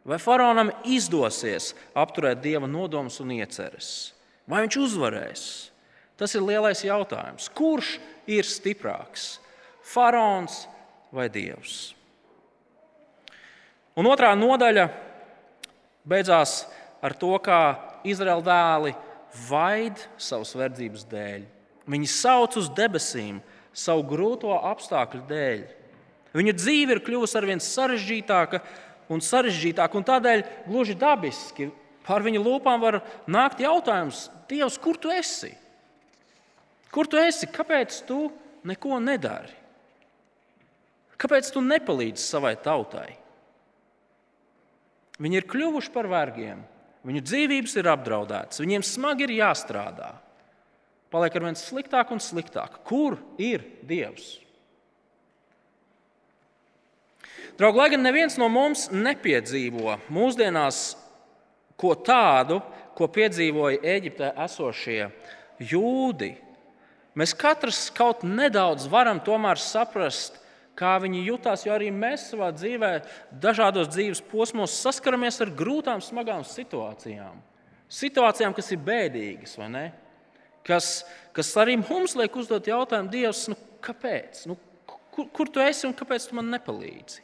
Vai 0.10 0.18
faraonam 0.18 0.74
izdosies 0.90 1.76
apturēt 1.94 2.42
dieva 2.42 2.66
nodomus 2.66 3.22
un 3.22 3.38
ieceres? 3.38 4.16
Vai 4.50 4.66
viņš 4.66 4.84
uzvarēs? 4.90 5.50
Tas 6.18 6.34
ir 6.34 6.50
lielais 6.50 6.82
jautājums. 6.82 7.52
Kurš 7.54 8.00
ir 8.26 8.50
stiprāks? 8.58 9.36
Faraons 9.88 10.66
vai 11.14 11.28
dievs. 11.32 11.94
Un 13.98 14.06
otrā 14.12 14.34
nodaļa 14.38 14.88
beidzās 16.08 16.66
ar 17.02 17.16
to, 17.18 17.34
kā 17.42 17.62
Izraēla 18.08 18.46
dēli 18.46 18.94
vaid 19.48 20.04
savas 20.22 20.54
verdzības 20.58 21.08
dēļ. 21.10 21.48
Viņi 21.88 22.10
sauc 22.12 22.58
uz 22.60 22.70
debesīm 22.78 23.40
savu 23.78 24.06
grūto 24.10 24.54
apstākļu 24.70 25.24
dēļ. 25.30 25.66
Viņu 26.38 26.54
dzīve 26.58 26.98
ir 26.98 27.04
kļuvusi 27.06 27.38
arvien 27.40 27.62
sarežģītāka 27.64 28.62
un 29.14 29.24
sarežģītāka, 29.24 29.98
un 29.98 30.06
tādēļ 30.06 30.44
gluži 30.68 30.98
dabiski 31.00 31.72
pār 32.08 32.26
viņu 32.26 32.44
lūpām 32.44 32.84
var 32.84 33.02
nākt 33.28 33.64
jautājums, 33.64 34.28
Dievs, 34.48 34.78
kur 34.80 34.96
tu 34.96 35.12
esi? 35.12 35.52
Kur 36.92 37.08
tu 37.12 37.20
esi? 37.20 37.50
Kāpēc 37.52 38.00
tu 38.08 38.30
neko 38.68 39.00
nedari? 39.04 39.52
Kāpēc 41.18 41.50
tu 41.54 41.64
nepalīdzi 41.66 42.22
savai 42.22 42.54
tautai? 42.62 43.10
Viņi 45.18 45.40
ir 45.40 45.48
kļuvuši 45.50 45.92
par 45.94 46.10
vergiem, 46.12 46.62
viņu 47.08 47.24
dzīvības 47.26 47.74
ir 47.80 47.90
apdraudētas, 47.90 48.62
viņiem 48.62 48.86
smagi 48.86 49.26
ir 49.26 49.40
jāstrādā. 49.40 50.12
Paliek 51.10 51.38
ar 51.40 51.48
vien 51.48 51.58
sliktāk 51.58 52.12
un 52.14 52.22
sliktāk. 52.22 52.82
Kur 52.86 53.16
ir 53.40 53.64
Dievs? 53.88 54.36
Draugi, 57.58 57.80
lai 57.80 57.90
gan 57.90 58.04
neviens 58.06 58.36
no 58.38 58.50
mums 58.54 58.86
nepiedzīvo 58.94 59.96
mūsdienās 60.14 60.92
ko 61.80 61.96
tādu, 61.98 62.60
ko 62.98 63.08
piedzīvoja 63.14 63.80
Eģiptē 63.96 64.34
esošie 64.46 65.08
jūdi, 65.72 66.36
mēs 67.18 67.34
katrs 67.38 67.88
kaut 67.98 68.22
nedaudz 68.26 68.86
varam 68.92 69.22
tomēr 69.24 69.58
saprast, 69.62 70.38
kā 70.78 70.94
viņi 71.02 71.26
jutās, 71.26 71.66
jo 71.66 71.74
arī 71.74 71.90
mēs 71.94 72.30
savā 72.32 72.52
dzīvē, 72.54 72.92
dažādos 73.42 73.90
dzīves 73.94 74.22
posmos 74.30 74.76
saskaramies 74.84 75.42
ar 75.44 75.52
grūtām, 75.58 76.04
smagām 76.04 76.46
situācijām. 76.46 77.40
Situācijām, 77.88 78.54
kas 78.54 78.70
ir 78.76 78.84
bēdīgas, 78.84 79.56
vai 79.58 79.70
ne? 79.74 79.86
Kas, 80.68 81.02
kas 81.36 81.54
arī 81.60 81.78
mums 81.80 82.18
liek 82.20 82.36
uzdot 82.36 82.68
jautājumu, 82.68 83.12
Dievs, 83.12 83.46
nu, 83.52 83.56
kāpēc? 83.84 84.44
Nu, 84.50 84.58
kur, 84.86 85.30
kur 85.34 85.50
tu 85.50 85.64
esi 85.64 85.88
un 85.88 85.96
kāpēc 85.98 86.28
tu 86.28 86.38
man 86.38 86.52
nepalīdzi? 86.52 87.24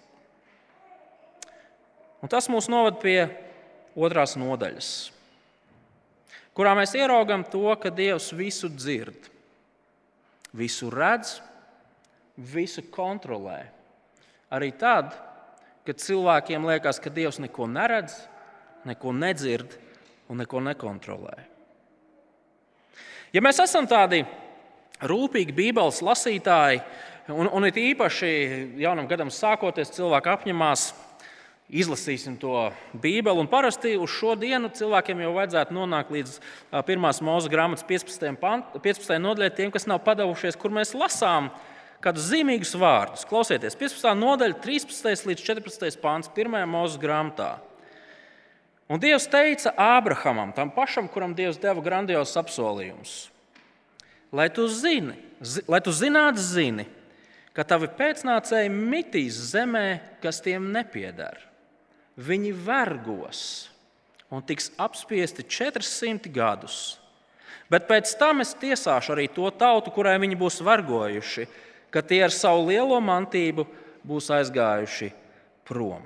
Un 2.23 2.31
tas 2.31 2.47
mūs 2.47 2.69
novada 2.71 2.95
pie 3.01 3.17
otrās 3.99 4.37
nodaļas, 4.39 4.89
kurā 6.55 6.71
mēs 6.79 6.95
ieraugām 6.95 7.43
to, 7.51 7.67
ka 7.75 7.91
Dievs 7.91 8.31
visu 8.33 8.71
dzird, 8.71 9.27
visu 10.55 10.87
redz 10.93 11.41
visu 12.37 12.83
kontrolē. 12.93 13.65
Arī 14.53 14.71
tad, 14.77 15.13
kad 15.85 16.01
cilvēkiem 16.01 16.65
liekas, 16.69 16.99
ka 17.01 17.11
Dievs 17.13 17.39
neko 17.41 17.67
neredz, 17.69 18.15
neko 18.87 19.13
nedzird 19.15 19.77
un 20.29 20.41
neko 20.41 20.61
nekontrolē. 20.63 21.35
Ja 23.33 23.41
mēs 23.41 23.59
esam 23.63 23.87
tādi 23.89 24.21
rūpīgi 25.01 25.55
Bībeles 25.57 26.03
lasītāji, 26.05 26.83
un, 27.33 27.49
un 27.49 27.65
it 27.65 27.79
īpaši 27.81 28.29
jaunam 28.83 29.07
gadam 29.09 29.31
sākoties, 29.33 29.93
cilvēki 29.95 30.31
apņemās 30.33 30.91
izlasīsim 31.73 32.35
to 32.37 32.69
Bībeli. 32.93 33.41
Un 33.41 33.49
parasti 33.49 33.95
uz 33.97 34.11
šo 34.13 34.35
dienu 34.37 34.69
cilvēkiem 34.73 35.23
jau 35.25 35.33
vajadzētu 35.37 35.75
nonākt 35.75 36.13
līdz 36.13 36.37
pirmās 36.85 37.23
mūža 37.25 37.51
grāmatas 37.51 37.87
15. 37.89 38.37
15. 38.83 39.17
nodaļai, 39.23 39.53
tiem, 39.57 39.71
kas 39.73 39.87
nav 39.89 40.03
padavušies, 40.05 40.59
kur 40.59 40.75
mēs 40.75 40.93
lasām 40.97 41.49
kādus 42.03 42.27
zīmīgus 42.31 42.73
vārdus. 42.79 43.27
Klausieties, 43.29 43.77
15. 43.79 44.11
nodaļa, 44.19 44.57
13. 44.63 45.27
līdz 45.29 45.45
14. 45.45 46.01
pāns, 46.03 46.31
1. 46.35 46.57
mūža 46.69 46.99
grāmatā. 47.01 47.51
Un 48.91 48.99
Dievs 48.99 49.29
teica 49.31 49.71
Ābrahamam, 49.79 50.51
tam 50.55 50.71
pašam, 50.73 51.07
kuram 51.09 51.31
Dievs 51.37 51.57
deva 51.61 51.81
grandiozus 51.81 52.35
apsolījumus, 52.41 53.13
lai 54.35 54.49
tu 54.53 54.67
zini, 54.67 55.15
zi, 55.39 55.63
lai 55.71 55.79
tu 55.81 55.93
zinātu, 55.95 56.43
zini, 56.43 56.85
ka 57.55 57.63
tavi 57.65 57.87
pēcnācēji 57.95 58.73
mitīs 58.73 59.39
zemē, 59.53 59.87
kas 60.21 60.41
tiem 60.43 60.71
nepieder. 60.75 61.39
Viņi 62.19 62.51
vergos 62.65 63.43
un 64.33 64.43
tiks 64.45 64.71
apspiesti 64.81 65.45
400 65.45 66.29
gadus. 66.33 66.97
Bet 67.71 67.87
pēc 67.89 68.11
tam 68.19 68.43
es 68.43 68.51
tiesāšu 68.59 69.15
arī 69.15 69.29
to 69.31 69.47
tautu, 69.57 69.93
kurai 69.93 70.19
viņi 70.21 70.37
būs 70.37 70.59
vergojuši, 70.65 71.47
ka 71.93 72.01
tie 72.01 72.23
ar 72.25 72.33
savu 72.33 72.65
lielo 72.71 72.97
mantību 73.03 73.67
būs 74.03 74.31
aizgājuši 74.33 75.11
prom. 75.67 76.03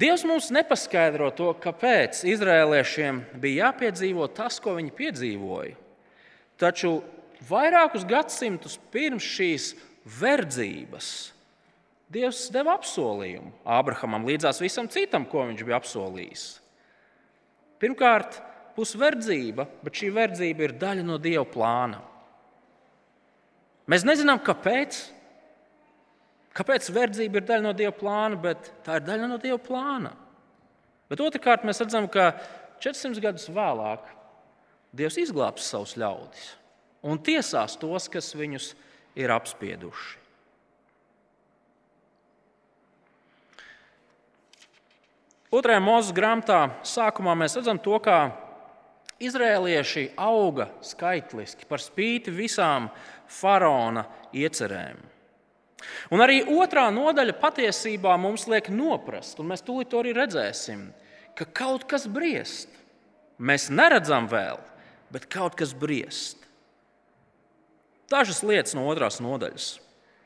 Dievs 0.00 0.22
mums 0.24 0.48
nepaskaidro 0.54 1.28
to, 1.36 1.50
kāpēc 1.60 2.22
izrēliešiem 2.30 3.24
bija 3.42 3.66
jāpiedzīvo 3.66 4.28
tas, 4.32 4.56
ko 4.62 4.78
viņi 4.78 4.94
piedzīvoja. 4.96 5.74
Taču 6.60 7.00
vairākus 7.50 8.06
gadsimtus 8.08 8.78
pirms 8.94 9.26
šīs 9.26 9.74
verdzības 10.20 11.10
Dievs 12.10 12.48
deva 12.50 12.74
apsolījumu 12.74 13.52
Ābrahamam 13.70 14.24
līdzās 14.26 14.58
visam 14.58 14.88
citam, 14.90 15.22
ko 15.30 15.44
viņš 15.46 15.60
bija 15.62 15.78
apsolījis. 15.78 16.46
Pirmkārt, 17.78 18.40
būs 18.74 18.96
verdzība, 18.98 19.68
bet 19.84 20.00
šī 20.00 20.10
verdzība 20.16 20.66
ir 20.66 20.74
daļa 20.80 21.04
no 21.06 21.20
Dieva 21.22 21.46
plāna. 21.46 22.00
Mēs 23.90 24.06
nezinām, 24.06 24.38
kāpēc. 24.46 25.00
Kāpēc 26.54 26.88
verdzība 26.94 27.38
ir 27.40 27.46
daļa 27.46 27.64
no 27.64 27.74
Dieva 27.78 27.92
plāna, 27.94 28.38
bet 28.38 28.72
tā 28.86 28.98
ir 28.98 29.04
daļa 29.06 29.28
no 29.30 29.38
Dieva 29.42 29.58
plāna. 29.62 30.14
Bet 31.10 31.22
otrkārt, 31.22 31.66
mēs 31.66 31.82
redzam, 31.82 32.06
ka 32.10 32.32
400 32.82 33.22
gadus 33.22 33.50
vēlāk 33.50 34.08
Dievs 34.94 35.18
izglābs 35.22 35.68
savus 35.70 35.94
ļaudis 35.98 36.48
un 37.06 37.20
tiesās 37.22 37.78
tos, 37.80 38.08
kas 38.12 38.32
viņus 38.36 38.72
ir 39.18 39.32
apspieduši. 39.32 40.18
Otrajā 45.50 45.80
mūža 45.82 46.14
grāmatā 46.14 46.58
sākumā 46.86 47.32
mēs 47.38 47.56
redzam 47.58 47.78
to, 47.82 47.96
kā 48.02 48.28
Izrēlieši 49.20 50.14
auga 50.16 50.70
skaitliski 50.84 51.66
par 51.68 51.82
spīti 51.84 52.32
visām 52.32 52.88
faraona 53.28 54.06
iecerēm. 54.32 55.00
Un 56.12 56.22
arī 56.24 56.40
otrā 56.48 56.86
nodaļa 56.92 57.36
patiesībā 57.40 58.16
mums 58.20 58.46
liek 58.50 58.70
noprast, 58.72 59.38
un 59.40 59.50
mēs 59.52 59.64
tūlīt 59.64 59.90
to 59.92 60.00
arī 60.00 60.14
redzēsim, 60.16 60.88
ka 61.36 61.46
kaut 61.56 61.86
kas 61.88 62.06
briest. 62.08 62.72
Mēs 63.40 63.70
neredzam 63.72 64.28
vēl, 64.28 64.60
bet 65.12 65.28
kaut 65.32 65.56
kas 65.56 65.72
briest. 65.76 66.40
Dažas 68.10 68.42
lietas 68.44 68.74
no 68.76 68.88
otrās 68.90 69.20
nodaļas. 69.22 69.70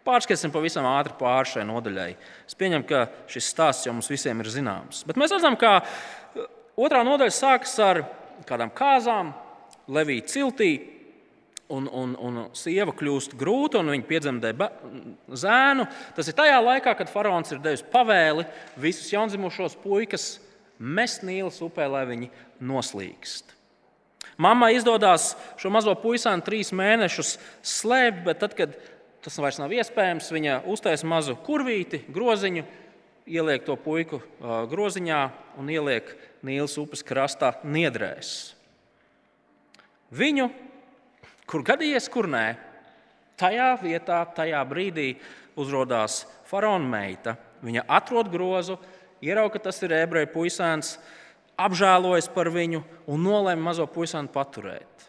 Pārskatīsim 0.04 0.52
pavisam 0.52 0.86
ātri 0.88 1.14
pāri 1.20 1.50
šai 1.50 1.62
nodaļai. 1.68 2.10
Es 2.48 2.56
pieņemu, 2.58 2.84
ka 2.88 3.06
šis 3.30 3.46
stāsts 3.54 3.86
jau 3.86 3.94
mums 3.94 4.10
visiem 4.12 4.40
ir 4.42 4.50
zināms. 4.52 5.02
Bet 5.08 5.20
mēs 5.20 5.32
redzam, 5.32 5.56
ka 5.60 5.78
otrā 6.76 7.00
nodaļa 7.06 7.32
sākas 7.32 7.78
ar 7.84 8.02
kādām 8.48 8.72
kāzām, 8.74 9.32
Levija 9.92 10.24
ciltī, 10.30 10.72
un, 11.72 11.88
un, 11.88 12.14
un 12.20 12.40
sieva 12.56 12.92
kļūst 12.96 13.34
grūta, 13.40 13.80
un 13.80 13.92
viņa 13.94 14.06
piedzemdē 14.08 14.52
zēnu. 15.44 15.86
Tas 16.16 16.28
ir 16.28 16.36
tajā 16.38 16.60
laikā, 16.62 16.94
kad 16.98 17.12
faraons 17.12 17.52
ir 17.54 17.62
devis 17.64 17.84
pavēli 17.92 18.46
visus 18.80 19.10
jaundzimušos 19.12 19.78
puikas 19.82 20.38
mest 20.78 21.24
Nīlas 21.24 21.60
upē, 21.64 21.88
lai 21.90 22.04
viņi 22.10 22.30
noslīkst. 22.64 23.52
Mamma 24.40 24.72
izdodas 24.74 25.34
šo 25.60 25.70
mazo 25.70 25.94
puisānu 26.00 26.42
trīs 26.42 26.72
mēnešus 26.74 27.36
slēpt, 27.62 28.24
bet 28.26 28.40
tad, 28.42 28.56
kad 28.58 28.74
tas 29.24 29.36
vairs 29.40 29.60
nav 29.60 29.72
iespējams, 29.72 30.32
viņa 30.34 30.56
uztaisīja 30.70 31.08
mazu 31.08 31.36
kurvīti, 31.46 32.02
groziņu, 32.12 32.64
ieliek 33.26 33.64
to 33.64 33.76
puiku 33.80 34.20
groziņā 34.40 35.20
un 35.60 35.70
ieliek 35.72 36.12
Nīlas 36.44 36.76
upes 36.80 37.00
krastā 37.06 37.54
niedrēs. 37.64 38.52
Viņu, 40.14 40.50
kur 41.48 41.64
gadījies, 41.64 42.10
kur 42.12 42.28
nē, 42.30 42.44
tajā 43.40 43.70
vietā, 43.80 44.20
tajā 44.36 44.60
brīdī 44.68 45.14
uzrādās 45.58 46.24
faraona 46.48 46.86
meita. 46.86 47.36
Viņa 47.64 47.86
atrod 47.96 48.28
grozu, 48.32 48.76
ierauga, 49.24 49.56
ka 49.56 49.70
tas 49.70 49.80
ir 49.82 49.96
ebreju 49.96 50.30
puisēns, 50.34 50.98
apžēlojas 51.56 52.28
par 52.34 52.50
viņu 52.52 52.82
un 53.08 53.24
nolēma 53.24 53.70
mazo 53.70 53.86
puisēnu 53.88 54.30
paturēt. 54.34 55.08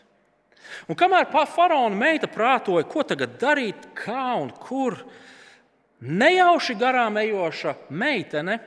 Un 0.90 0.98
kamēr 0.98 1.28
faraona 1.30 1.96
meita 1.96 2.30
prātoja, 2.32 2.88
ko 2.88 3.04
tagad 3.04 3.38
darīt, 3.42 3.90
kā 3.98 4.36
un 4.40 4.50
kur, 4.56 4.98
nejauši 6.08 6.76
garām 6.80 7.18
ejoša 7.22 7.76
meitene 7.90 8.60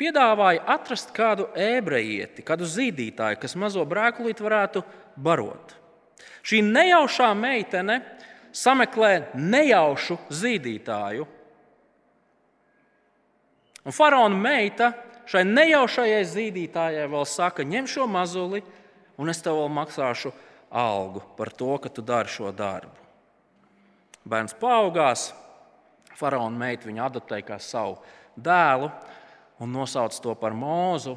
piedāvāja 0.00 0.64
atrast 0.72 1.12
kādu 1.16 1.50
ebrejieti, 1.56 2.44
kādu 2.46 2.68
zīdītāju, 2.68 3.40
kas 3.42 3.56
mazo 3.60 3.84
brēkulīti 3.88 4.46
varētu 4.46 4.82
barot. 5.20 5.76
Šī 6.40 6.62
nejaušā 6.64 7.28
meitene 7.36 8.00
sameklē 8.56 9.30
nejaušu 9.36 10.16
zīdītāju. 10.32 11.26
Un 13.84 13.96
faraona 13.96 14.36
meita 14.36 14.92
šai 15.30 15.44
nejaušajai 15.48 16.22
zīdītājai 16.32 17.08
vēl 17.10 17.26
saka, 17.28 17.64
ņem 17.64 17.88
šo 17.88 18.06
mazuli, 18.10 18.62
un 19.20 19.32
es 19.32 19.40
tev 19.44 19.60
vēl 19.60 19.70
maksāšu 19.76 20.32
algu 20.70 21.22
par 21.36 21.52
to, 21.52 21.76
ka 21.82 21.92
tu 21.92 22.02
dari 22.02 22.30
šo 22.30 22.52
darbu. 22.56 22.96
Bērns 24.28 24.56
paaugās, 24.60 25.30
faraona 26.20 26.60
meita 26.60 26.88
viņu 26.88 27.02
adoptēja 27.04 27.46
kā 27.52 27.58
savu 27.62 27.98
dēlu, 28.36 28.90
un 29.60 29.72
nosauc 29.72 30.16
to 30.22 30.34
par 30.38 30.56
mūzu 30.56 31.16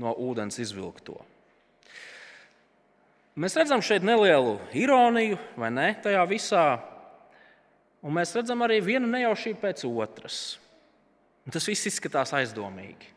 no 0.00 0.14
ūdens 0.24 0.58
izvilkto. 0.62 1.18
Mēs 3.40 3.56
redzam 3.56 3.80
šeit 3.84 4.04
nelielu 4.04 4.58
ironiju, 4.76 5.38
vai 5.56 5.70
ne? 5.72 5.88
Tajā 6.04 6.24
visā. 6.28 6.66
Un 8.04 8.12
mēs 8.18 8.34
redzam 8.36 8.60
arī 8.64 8.80
vienu 8.84 9.08
nejaušību 9.08 9.60
pēc 9.62 9.86
otras. 9.88 10.40
Un 11.46 11.54
tas 11.54 11.64
viss 11.70 11.88
izskatās 11.88 12.34
aizdomīgi. 12.36 13.08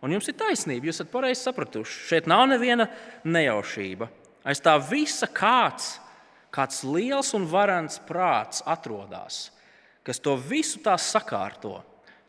Un 0.00 0.14
jums 0.14 0.30
ir 0.30 0.38
taisnība, 0.38 0.88
jūs 0.88 1.00
esat 1.02 1.10
pareizi 1.12 1.42
sapratuši. 1.42 2.04
Šeit 2.08 2.28
nav 2.30 2.46
neviena 2.48 2.86
nejaušība. 3.26 4.08
Aiz 4.48 4.62
tā 4.64 4.78
visa 4.80 5.28
kāds 5.28 5.98
kāds 6.54 6.82
liels 6.86 7.34
un 7.36 7.46
varants 7.48 8.00
prāts 8.08 8.62
atrodas, 8.66 9.48
kas 10.08 10.22
to 10.24 10.38
visu 10.40 10.80
tā 10.80 10.94
sakārto, 10.96 11.82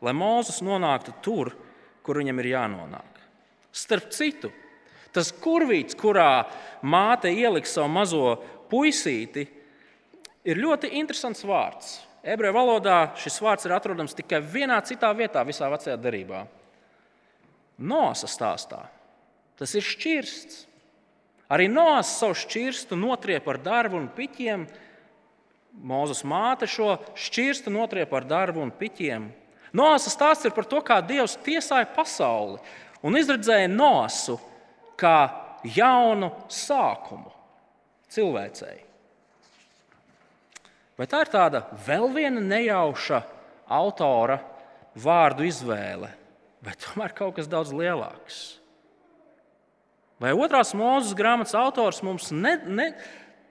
lai 0.03 0.11
Mozus 0.15 0.59
nonāktu 0.65 1.13
tur, 1.23 1.53
kur 2.03 2.19
viņam 2.19 2.41
ir 2.43 2.51
jānonāk. 2.51 3.21
Starp 3.71 4.09
citu, 4.11 4.51
tas 5.15 5.31
kurvīts, 5.31 5.95
kurā 5.95 6.43
māte 6.83 7.31
ieliks 7.31 7.77
savu 7.77 7.87
mazo 7.93 8.35
puisīti, 8.67 9.47
ir 10.43 10.59
ļoti 10.59 10.91
interesants 10.99 11.45
vārds. 11.47 11.97
Ebreju 12.19 12.55
valodā 12.55 12.97
šis 13.19 13.39
vārds 13.39 13.67
ir 13.67 13.73
atrodams 13.77 14.17
tikai 14.17 14.41
vienā 14.43 14.81
citā 14.83 15.13
vietā, 15.15 15.45
visā 15.47 15.69
vecajā 15.71 15.95
derībā. 16.03 16.43
Nosa 17.79 18.27
stāstā. 18.27 18.81
Tas 19.55 19.71
ir 19.75 19.85
šķirsts. 19.87 20.65
Arī 21.49 21.69
Noās 21.71 22.11
savu 22.19 22.35
šķirstu 22.37 22.97
notriep 22.99 23.47
ar 23.49 23.57
darbu 23.63 23.97
un 23.97 24.09
piķiem. 24.13 24.67
Mūzes 25.73 26.23
māte 26.27 26.67
šo 26.67 26.97
šķirstu 27.17 27.71
notriep 27.71 28.11
ar 28.13 28.25
darbu 28.27 28.61
un 28.63 28.71
piķiem. 28.75 29.29
Noāsa 29.75 30.11
stāsts 30.11 30.47
ir 30.49 30.53
par 30.55 30.65
to, 30.67 30.81
kā 30.81 30.97
Dievs 31.05 31.37
tiesāja 31.45 31.87
pasauli 31.93 32.57
un 33.05 33.17
izredzēja 33.19 33.69
Noāsu 33.71 34.39
kā 34.99 35.29
jaunu 35.75 36.31
sākumu 36.51 37.31
cilvēcei. 38.11 38.79
Vai 40.99 41.07
tā 41.07 41.23
ir 41.23 41.31
tāda 41.31 41.63
vēl 41.85 42.09
viena 42.11 42.41
nejauša 42.43 43.21
autora 43.71 44.39
vārdu 44.99 45.45
izvēle, 45.47 46.09
vai 46.65 46.73
tomēr 46.81 47.13
kaut 47.15 47.37
kas 47.37 47.47
daudz 47.47 47.71
lielāks? 47.71 48.59
Vai 50.19 50.33
otrās 50.35 50.73
mūzes 50.75 51.15
grāmatas 51.15 51.55
autors 51.55 52.01
mums 52.03 52.33
ne, 52.35 52.57
ne, 52.67 52.89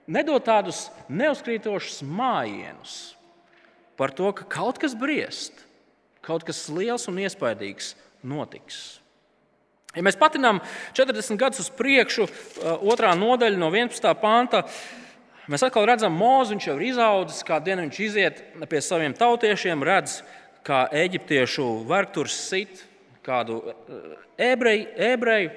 nedod 0.09 0.43
tādus 0.45 0.87
neuzkrītošus 1.09 2.01
mājienus 2.03 2.97
par 3.99 4.13
to, 4.15 4.31
ka 4.33 4.47
kaut 4.49 4.79
kas 4.81 4.95
briest, 4.97 5.53
kaut 6.25 6.45
kas 6.47 6.65
liels 6.73 7.07
un 7.11 7.19
iespaidīgs 7.21 7.93
notiks? 8.25 8.99
Ja 9.95 10.03
mēs 10.05 10.19
patinām 10.19 10.61
40 10.97 11.39
gadus 11.39 11.63
uz 11.65 11.69
priekšu, 11.73 12.27
otrā 12.85 13.15
nodaļa 13.17 13.57
no 13.57 13.71
11. 13.73 14.11
panta, 14.21 14.65
Mēs 15.49 15.63
atkal 15.65 15.87
redzam, 15.89 16.13
Mozu 16.13 16.53
viņš 16.53 16.65
jau 16.67 16.75
ir 16.77 16.83
izaudzis, 16.91 17.41
kā 17.41 17.57
dienu 17.65 17.87
viņš 17.87 17.99
iziet 18.05 18.41
pie 18.69 18.81
saviem 18.85 19.15
tautiešiem, 19.17 19.81
redz, 19.81 20.19
kā 20.61 20.83
eģiptiešu 20.93 21.65
vergturs 21.89 22.35
sit 22.51 22.83
kādu 23.25 23.57
eh, 23.65 24.11
ebreju. 24.51 24.85
ebreju 25.09 25.49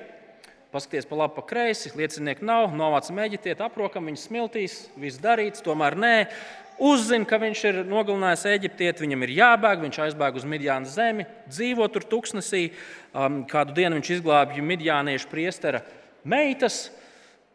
Paskaties 0.73 1.05
pa 1.05 1.19
labi, 1.21 1.37
pa 1.37 1.43
kreisi, 1.45 1.91
liecinieku 1.99 2.47
nav, 2.49 2.71
novācam 2.73 3.19
eģiptieti, 3.21 3.61
aprokam 3.61 4.07
viņu 4.09 4.23
smiltīs, 4.23 4.77
viss 4.97 5.21
darīts, 5.21 5.61
tomēr 5.65 5.99
nē. 6.01 6.17
Uzzina, 6.83 7.29
ka 7.29 7.37
viņš 7.39 7.65
ir 7.69 7.81
nogalinājis 7.85 8.47
eģiptieti, 8.55 9.05
viņam 9.05 9.27
ir 9.27 9.35
jābēg, 9.37 9.83
viņš 9.85 9.99
aizbēg 10.07 10.39
uz 10.41 10.47
Midjānu 10.49 10.89
zemi, 10.89 11.27
dzīvo 11.53 11.87
tur 11.93 12.09
tuksnesī. 12.09 12.71
Um, 13.13 13.43
kādu 13.45 13.77
dienu 13.77 13.99
viņš 13.99 14.15
izglābj 14.17 14.65
midjāniešu 14.65 15.29
priestera 15.31 15.85
meitas. 16.25 16.87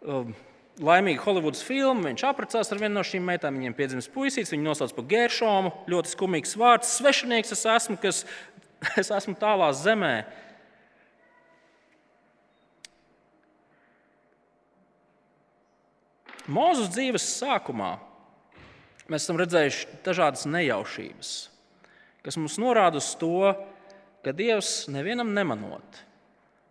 Um, 0.05 0.35
laimīga 0.77 1.23
Holivudas 1.25 1.63
filma. 1.65 2.11
Viņš 2.11 2.23
apprecās 2.29 2.71
ar 2.71 2.81
vienu 2.81 2.99
no 2.99 3.03
šīm 3.05 3.25
meitām. 3.25 3.57
Viņiem 3.57 3.75
piedzimst 3.77 4.13
puisīts, 4.13 4.53
viņu 4.53 4.69
nosauc 4.69 4.93
par 4.95 5.07
Geršomu. 5.09 5.73
Ļoti 5.89 6.13
skumīgs 6.13 6.57
vārds. 6.59 6.93
Svešinieks 6.99 7.55
es 7.55 7.65
esmu, 7.73 7.97
kas 8.01 8.23
es 9.01 9.11
esmu 9.13 9.35
tālā 9.41 9.71
zemē. 9.75 10.15
Mūzes 16.47 16.87
dzīves 16.93 17.25
sākumā 17.41 17.97
mēs 19.11 19.25
esam 19.25 19.39
redzējuši 19.41 19.99
dažādas 20.05 20.45
nejaušības, 20.47 21.31
kas 22.23 22.39
mums 22.39 22.55
norāda 22.61 23.01
uz 23.01 23.09
to, 23.19 23.51
ka 24.23 24.31
Dievs 24.35 24.85
nevienam 24.91 25.33
nemanot, 25.35 25.99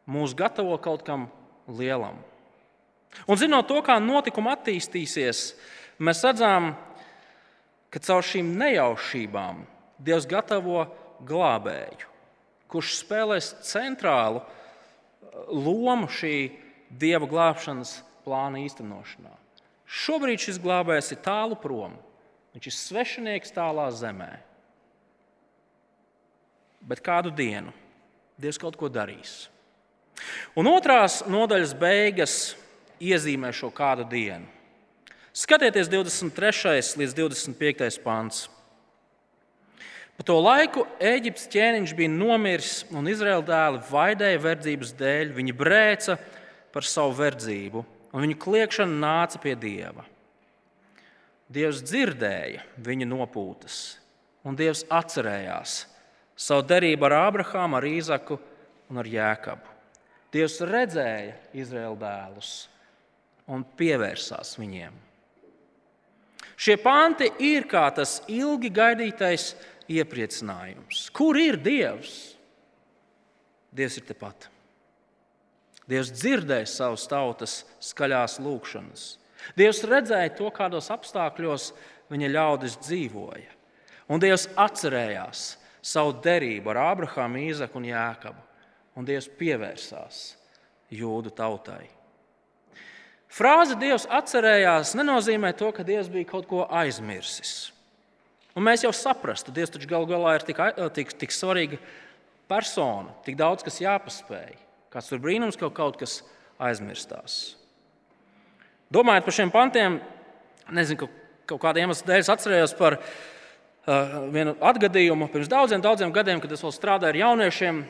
mūs 0.09 0.33
gatavo 0.37 0.79
kaut 0.81 1.05
kam 1.05 1.29
lielam. 1.69 2.17
Un 3.29 3.37
zinot 3.37 3.69
to, 3.69 3.83
kā 3.85 3.99
notikumi 4.01 4.55
attīstīsies, 4.55 5.45
mēs 6.01 6.25
redzam, 6.25 6.73
ka 7.93 8.01
caur 8.01 8.25
šīm 8.25 8.57
nejaušībām 8.57 9.65
Dievs 10.09 10.25
gatavo 10.29 10.87
glābēju, 11.29 12.13
kurš 12.73 12.99
spēlēs 13.03 13.55
centrālu 13.65 14.41
uh, 14.41 14.49
lomu 15.53 16.09
šī 16.09 16.37
dieva 16.89 17.29
glābšanas 17.29 17.99
plāna 18.25 18.65
īstenošanā. 18.65 19.33
Šobrīd 19.87 20.43
šis 20.43 20.59
glābējs 20.63 21.13
ir 21.15 21.23
tālu 21.23 21.59
prom. 21.59 21.95
Viņš 22.57 22.69
ir 22.71 22.75
svešinieks 22.75 23.55
tālā 23.55 23.87
zemē. 23.95 24.33
Bet 26.87 27.03
kādu 27.05 27.33
dienu 27.35 27.75
Dievs 28.37 28.59
kaut 28.61 28.77
ko 28.77 28.91
darīs. 28.93 29.47
Un 30.57 30.69
otrās 30.69 31.23
nodaļas 31.29 31.73
beigas 31.81 32.35
iezīmē 33.01 33.49
šo 33.57 33.71
kādu 33.73 34.05
dienu. 34.09 34.45
Skatieties, 35.37 35.89
23. 35.93 36.97
līdz 37.01 37.17
25. 37.17 37.99
pāns. 38.05 38.47
Pa 40.17 40.25
to 40.25 40.37
laiku 40.41 40.87
Eģiptes 41.01 41.49
ķēniņš 41.53 41.93
bija 41.97 42.13
nomiris, 42.13 42.71
un 42.89 43.09
Izraēla 43.09 43.45
dēli 43.45 43.83
vaidēja 43.91 44.41
verdzības 44.41 44.95
dēļ. 44.97 45.35
Viņi 45.37 45.57
brēca 45.57 46.17
par 46.73 46.89
savu 46.89 47.13
verdzību, 47.19 47.85
un 48.17 48.25
viņu 48.25 48.39
kliēkšana 48.41 48.97
nāca 48.97 49.41
pie 49.43 49.53
dieva. 49.61 50.07
Dievs 51.53 51.83
dzirdēja 51.85 52.65
viņa 52.83 53.07
nopūtas, 53.07 53.99
un 54.49 54.57
Dievs 54.59 54.83
atcerējās 54.91 55.83
savu 56.37 56.65
derību 56.67 57.07
ar 57.07 57.15
Ābrahāmu, 57.21 57.79
ar 57.79 57.87
Īzaku 57.87 58.39
un 58.91 59.03
ar 59.03 59.09
Jēkabu. 59.11 59.75
Dievs 60.35 60.59
redzēja 60.67 61.37
Izraēla 61.57 61.99
dēlus 62.01 62.55
un 63.53 63.63
pievērsās 63.79 64.57
viņiem. 64.59 64.97
Šie 66.57 66.79
panti 66.81 67.29
ir 67.45 67.69
kā 67.69 67.85
tas 67.95 68.19
ilgi 68.33 68.73
gaidītais 68.73 69.53
iepriecinājums. 69.93 71.07
Kur 71.15 71.39
ir 71.39 71.61
Dievs? 71.61 72.17
Dievs 73.77 74.01
ir 74.01 74.07
tepat. 74.09 74.49
Dievs 75.87 76.11
dzirdēja 76.15 76.67
savas 76.71 77.07
tautas 77.11 77.61
skaļās 77.85 78.41
lūgšanas. 78.43 79.05
Dievs 79.59 79.85
redzēja 79.87 80.33
to, 80.35 80.49
kādos 80.55 80.91
apstākļos 80.91 81.71
viņa 82.11 82.33
ļaudis 82.33 82.79
dzīvoja. 82.83 83.53
Un 84.11 84.23
Dievs 84.23 84.49
atcerējās 84.59 85.45
savu 85.87 86.17
derību 86.23 86.73
ar 86.73 86.83
Ābrahāmu, 86.91 87.45
Īzaku 87.47 87.79
un 87.79 87.87
Jāekabu. 87.91 88.43
Un 88.97 89.07
Dievs 89.07 89.29
pievērsās 89.39 90.25
jūdu 90.91 91.31
tautai. 91.37 91.85
Frāze 93.31 93.77
Dievs 93.79 94.07
atcerējās 94.11 94.95
nenozīmē 94.97 95.53
to, 95.59 95.71
ka 95.75 95.85
Dievs 95.87 96.11
bija 96.11 96.31
kaut 96.31 96.47
ko 96.51 96.65
aizmirsis. 96.67 97.73
Un 98.57 98.65
mēs 98.65 98.87
jau 98.87 98.93
saprastu, 98.95 99.53
Dievs 99.53 99.75
taču 99.75 99.91
galu 99.91 100.09
galā 100.09 100.39
ir 100.39 100.47
tik, 100.47 100.63
tik, 100.97 101.13
tik 101.21 101.35
svarīga 101.35 101.79
persona, 102.49 103.13
tik 103.27 103.37
daudz 103.39 103.67
kas 103.67 103.83
jāpaspēj. 103.83 104.66
Kāds 104.97 105.11
tur 105.13 105.21
brīnums, 105.21 105.59
ka 105.61 105.69
kaut 105.77 105.99
kas 106.01 106.23
aizmirstās. 106.57 107.59
Domājot 108.89 109.27
par 109.27 109.35
šiem 109.37 109.51
pantiem, 109.53 109.99
nezinu, 110.73 111.03
ka 111.03 111.51
kaut 111.53 111.61
kāda 111.67 111.83
iemesla 111.83 112.09
dēļ 112.09 112.31
atcerējos 112.33 112.73
par 112.79 112.97
uh, 112.97 114.15
vienu 114.33 114.55
atgadījumu 114.65 115.29
pirms 115.35 115.53
daudziem, 115.53 115.85
daudziem 115.85 116.15
gadiem, 116.17 116.41
kad 116.41 116.57
es 116.57 116.65
vēl 116.65 116.73
strādāju 116.73 117.13
ar 117.13 117.21
jauniešiem. 117.21 117.83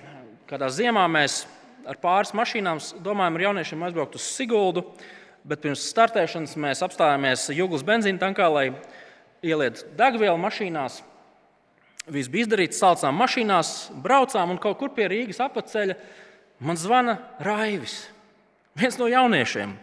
Kādā 0.50 0.72
ziemā 0.74 1.06
mēs 1.06 1.44
ar 1.86 2.02
pāris 2.02 2.34
mašīnām 2.34 2.82
domājam 3.06 3.38
ar 3.38 3.46
jauniešiem 3.46 3.86
aizbraukt 3.86 4.18
uz 4.18 4.26
Siguldu. 4.26 4.88
Bet 5.46 5.62
pirms 5.62 5.86
startēšanas 5.92 6.58
mēs 6.58 6.82
apstājāmies 6.82 7.52
Jūglas 7.54 7.86
benzīna 7.86 8.18
tankā, 8.18 8.50
lai 8.50 8.66
ielietu 9.46 9.86
degvielu 9.94 10.42
mašīnās. 10.42 11.04
Viss 12.10 12.34
bija 12.34 12.48
izdarīts, 12.48 12.82
saucām 12.82 13.14
mašīnās, 13.22 13.76
braucām 14.02 14.56
un 14.56 14.58
kaut 14.58 14.82
kur 14.82 14.90
pie 14.94 15.06
Rīgas 15.14 15.38
apceļa 15.46 15.94
man 16.60 16.78
zvana 16.80 17.18
Raivis, 17.42 18.06
viens 18.76 18.98
no 19.00 19.08
jauniešiem. 19.10 19.74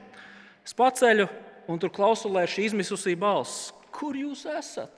Es 0.63 0.75
paceļu 0.77 1.27
un 1.67 1.79
tur 1.79 1.91
klausulē 1.93 2.45
šī 2.49 2.69
izmisusī 2.69 3.15
balss. 3.19 3.71
Kur 3.93 4.17
jūs 4.17 4.45
esat? 4.49 4.91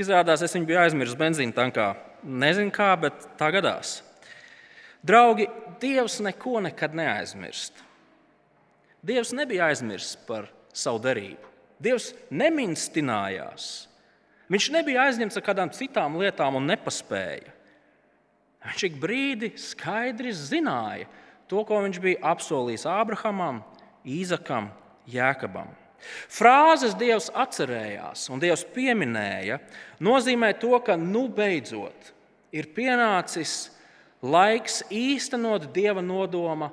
Izrādās, 0.00 0.42
es 0.44 0.54
viņu 0.56 0.68
biju 0.68 0.80
aizmirsis 0.82 1.18
benzīna 1.18 1.54
tankā. 1.56 1.92
Nezinu 2.22 2.72
kā, 2.74 2.90
bet 3.00 3.26
tā 3.38 3.50
gadās. 3.54 4.00
Draugi, 5.02 5.48
Dievs 5.82 6.20
neko 6.22 6.60
nekad 6.62 6.94
neaizmirst. 6.94 7.80
Dievs 9.02 9.32
nebija 9.34 9.66
aizmirsis 9.72 10.14
par 10.28 10.46
savu 10.72 11.00
derību. 11.02 11.48
Dievs 11.82 12.12
neminstinājās. 12.30 13.70
Viņš 14.52 14.68
nebija 14.74 15.08
aizņemts 15.08 15.38
ar 15.38 15.44
kādām 15.46 15.72
citām 15.74 16.18
lietām 16.20 16.58
un 16.60 16.68
nepaspēja. 16.70 17.51
Viņš 18.62 18.86
ik 18.86 18.98
brīdi 19.02 19.52
skaidri 19.58 20.32
zināja 20.36 21.08
to, 21.50 21.62
ko 21.66 21.82
viņš 21.84 22.00
bija 22.02 22.22
apsolījis 22.32 22.86
Ābrahamam, 22.88 23.60
Īzakam, 24.06 24.70
Jēkabam. 25.10 25.70
Frāzes 26.30 26.96
Dievs 26.98 27.28
atcerējās 27.34 28.26
un 28.32 28.42
Dievs 28.42 28.64
pieminēja, 28.74 29.60
nozīmē 30.02 30.50
to, 30.58 30.74
ka 30.82 30.96
nu 30.98 31.28
beidzot 31.30 32.10
ir 32.54 32.68
pienācis 32.74 33.70
laiks 34.22 34.82
īstenot 34.90 35.68
Dieva 35.74 36.02
nodoma 36.02 36.72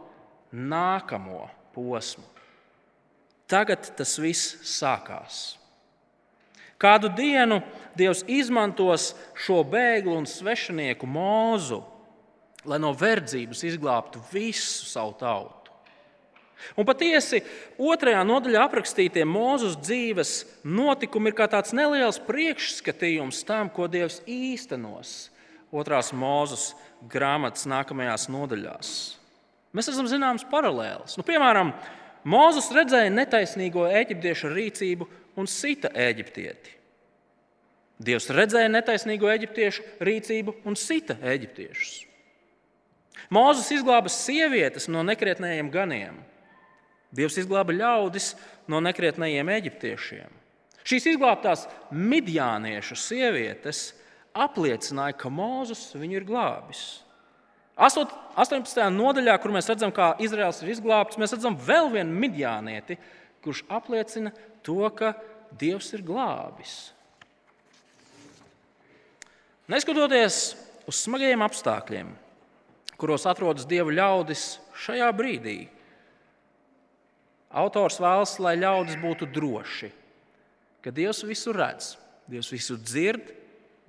nākamo 0.52 1.48
posmu. 1.76 2.26
Tagad 3.50 3.88
tas 3.98 4.14
viss 4.22 4.58
sākās. 4.78 5.60
Kādu 6.80 7.10
dienu 7.12 7.60
Dievs 8.00 8.24
izmantos 8.32 9.12
šo 9.38 9.62
bēglu 9.68 10.16
un 10.22 10.28
svešinieku 10.30 11.08
mūzu, 11.10 11.82
lai 12.68 12.80
no 12.82 12.94
verdzības 12.96 13.64
izglābtu 13.68 14.22
visu 14.32 14.88
savu 14.88 15.16
tautu. 15.20 15.60
Un 16.76 16.88
patiesi 16.88 17.40
otrajā 17.80 18.22
nodaļā 18.28 18.66
aprakstītie 18.68 19.24
Mūzes 19.28 19.78
dzīves 19.80 20.34
notikumi 20.68 21.32
ir 21.32 21.38
kā 21.38 21.48
tāds 21.52 21.72
neliels 21.76 22.20
priekšskatījums 22.28 23.46
tam, 23.48 23.72
ko 23.72 23.88
Dievs 23.92 24.20
īstenos 24.28 25.30
otrās 25.72 26.12
Mūzes 26.16 26.74
grāmatas 27.12 27.68
nākamajās 27.70 28.28
nodaļās. 28.32 28.92
Mēs 29.76 29.92
esam 29.92 30.10
zināms 30.10 30.46
paralēlis. 30.50 31.16
Nu, 31.20 31.26
piemēram, 31.28 31.72
Mūzes 32.30 32.72
redzēja 32.76 33.14
netaisnīgo 33.14 33.86
eģiptiešu 34.02 34.52
rīcību 34.52 35.08
un 35.40 35.48
sita 35.48 35.92
eģiptieti. 35.96 36.79
Dievs 38.00 38.30
redzēja 38.32 38.70
netaisnīgo 38.72 39.28
eģiptiešu 39.28 39.84
rīcību 40.08 40.54
un 40.70 40.78
sita 40.80 41.18
eģiptiešus. 41.20 42.06
Mūzes 43.36 43.68
izglāba 43.76 44.12
sievietes 44.14 44.88
no 44.88 45.04
nekrietnējiem 45.04 45.68
ganiem. 45.74 46.22
Dievs 47.12 47.36
izglāba 47.42 47.76
ļaudis 47.76 48.32
no 48.72 48.80
nekrietnējiem 48.86 49.52
eģiptiešiem. 49.58 50.38
Šīs 50.88 51.10
izglābtās 51.12 51.66
midjāniešu 51.92 52.96
sievietes 52.98 53.90
apliecināja, 54.32 55.18
ka 55.20 55.30
Mozus 55.34 55.90
viņu 55.98 56.22
ir 56.22 56.28
glābis. 56.30 56.84
18. 57.80 58.80
nodaļā, 58.96 59.36
kur 59.40 59.54
mēs 59.56 59.68
redzam, 59.72 59.92
kā 59.96 60.14
Izraels 60.24 60.64
ir 60.64 60.72
izglābts, 60.74 61.20
mēs 61.20 61.36
redzam 61.36 61.56
vēl 61.68 61.92
vienu 61.94 62.16
midjānieti, 62.24 62.98
kurš 63.44 63.66
apliecina 63.72 64.32
to, 64.64 64.82
ka 64.96 65.14
Dievs 65.60 65.92
ir 65.98 66.04
glābis. 66.06 66.92
Neskatoties 69.70 70.56
uz 70.90 71.02
smagiem 71.04 71.44
apstākļiem, 71.46 72.10
kuros 72.98 73.28
atrodas 73.30 73.68
Dieva 73.70 73.94
ļaudis 73.94 74.56
šajā 74.82 75.10
brīdī, 75.14 75.60
Autors 77.50 77.98
vēlas, 77.98 78.36
lai 78.38 78.54
ļaudis 78.62 78.98
būtu 79.02 79.26
droši, 79.34 79.90
ka 80.86 80.94
Dievs 80.94 81.24
visu 81.26 81.54
redz, 81.56 81.96
Dievs 82.30 82.52
visu 82.54 82.78
dzird, 82.78 83.32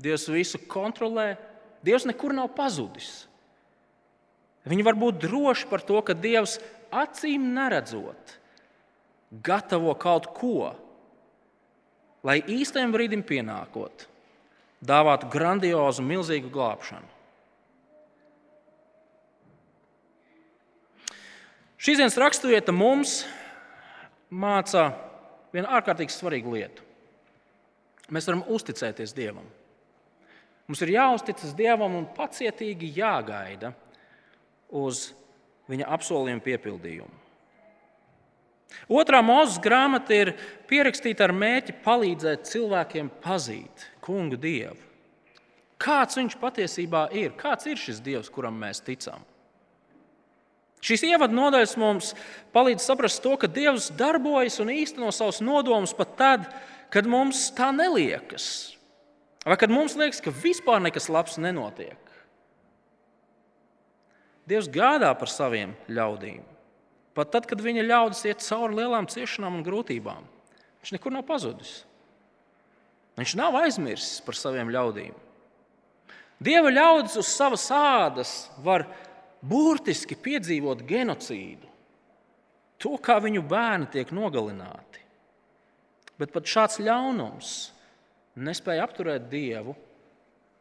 Dievs 0.01 0.25
visu 0.33 0.61
kontrolē, 0.65 1.35
Dievs 1.85 2.07
nekur 2.09 2.33
nav 2.33 2.55
pazudis. 2.57 3.27
Viņi 4.65 4.85
var 4.85 4.97
būt 4.97 5.21
droši 5.21 5.69
par 5.69 5.85
to, 5.85 6.01
ka 6.01 6.17
Dievs 6.17 6.57
acīm 6.89 7.51
neredzot, 7.53 8.37
gatavo 9.45 9.93
kaut 10.01 10.31
ko, 10.37 10.73
lai 12.25 12.41
īstajam 12.41 12.97
brīdim 12.97 13.25
pienākot, 13.25 14.09
dāvātu 14.81 15.29
grandiozu, 15.33 16.05
milzīgu 16.05 16.51
glābšanu. 16.53 17.17
Šīs 21.81 21.97
dienas 21.97 22.19
raksturvieta 22.21 22.75
mums 22.77 23.23
māca 24.29 24.91
vienu 25.55 25.69
ārkārtīgi 25.73 26.13
svarīgu 26.13 26.53
lietu. 26.53 26.85
Mēs 28.13 28.27
varam 28.29 28.43
uzticēties 28.53 29.15
Dievam. 29.17 29.47
Mums 30.69 30.83
ir 30.85 30.93
jāuzticas 30.93 31.55
Dievam 31.57 31.97
un 31.97 32.05
pacietīgi 32.17 32.93
jāgaida 32.99 33.73
uz 34.77 35.09
viņa 35.71 35.89
apsolījumu 35.97 36.45
piepildījumu. 36.45 37.17
Otrā 39.01 39.19
mūzes 39.25 39.59
grāmata 39.63 40.15
ir 40.15 40.35
pierakstīta 40.71 41.27
ar 41.27 41.35
mērķi 41.35 41.75
palīdzēt 41.83 42.47
cilvēkiem 42.51 43.09
pazīt 43.23 43.89
kungu 44.11 44.39
Dievu. 44.41 44.79
Kāds 45.81 46.19
viņš 46.19 46.37
patiesībā 46.41 47.07
ir? 47.17 47.33
Kāds 47.39 47.69
ir 47.71 47.79
šis 47.81 48.03
Dievs, 48.05 48.29
kuram 48.33 48.59
mēs 48.61 48.83
ticam? 48.85 49.23
Šīs 50.85 51.05
ievadu 51.09 51.37
nodaļas 51.37 51.77
mums 51.81 52.13
palīdz 52.55 52.85
saprast 52.85 53.21
to, 53.25 53.35
ka 53.41 53.49
Dievs 53.49 53.91
darbojas 53.97 54.59
un 54.63 54.73
īsteno 54.73 55.13
savus 55.13 55.41
nodomus 55.45 55.93
pat 55.97 56.15
tad, 56.19 56.47
kad 56.93 57.09
mums 57.09 57.49
tā 57.57 57.69
neliekas. 57.77 58.77
Vai 59.45 59.57
kad 59.61 59.73
mums 59.73 59.97
liekas, 59.97 60.21
ka 60.25 60.33
vispār 60.33 60.81
nekas 60.85 61.09
labs 61.13 61.39
nenotiek. 61.41 61.97
Dievs 64.49 64.69
gādā 64.73 65.13
par 65.17 65.31
saviem 65.33 65.77
ļaudīm. 65.89 66.43
Pat 67.17 67.33
tad, 67.33 67.47
kad 67.49 67.61
viņa 67.61 67.85
ļaudis 67.87 68.25
iet 68.29 68.45
cauri 68.45 68.81
lielām 68.81 69.09
ciešanām 69.11 69.61
un 69.61 69.65
grūtībām, 69.67 70.27
viņš 70.81 70.93
nekur 70.97 71.15
nav 71.15 71.27
pazudis. 71.29 71.81
Viņš 73.19 73.35
nav 73.39 73.57
aizmirsis 73.61 74.21
par 74.25 74.39
saviem 74.39 74.71
ļaudīm. 74.73 75.17
Dieva 76.41 76.71
ļaudis 76.73 77.19
uz 77.21 77.29
savas 77.29 77.67
ādas 77.75 78.31
var 78.65 78.87
burtiski 79.45 80.17
piedzīvot 80.17 80.85
genocīdu, 80.89 81.69
to, 82.81 82.95
kā 82.97 83.19
viņu 83.21 83.43
bērni 83.45 83.91
tiek 83.93 84.13
nogalināti. 84.17 85.03
Bet 86.21 86.33
pat 86.33 86.49
šāds 86.49 86.81
ļaunums 86.81 87.53
nespēja 88.41 88.87
apturēt 88.87 89.29
Dievu 89.33 89.75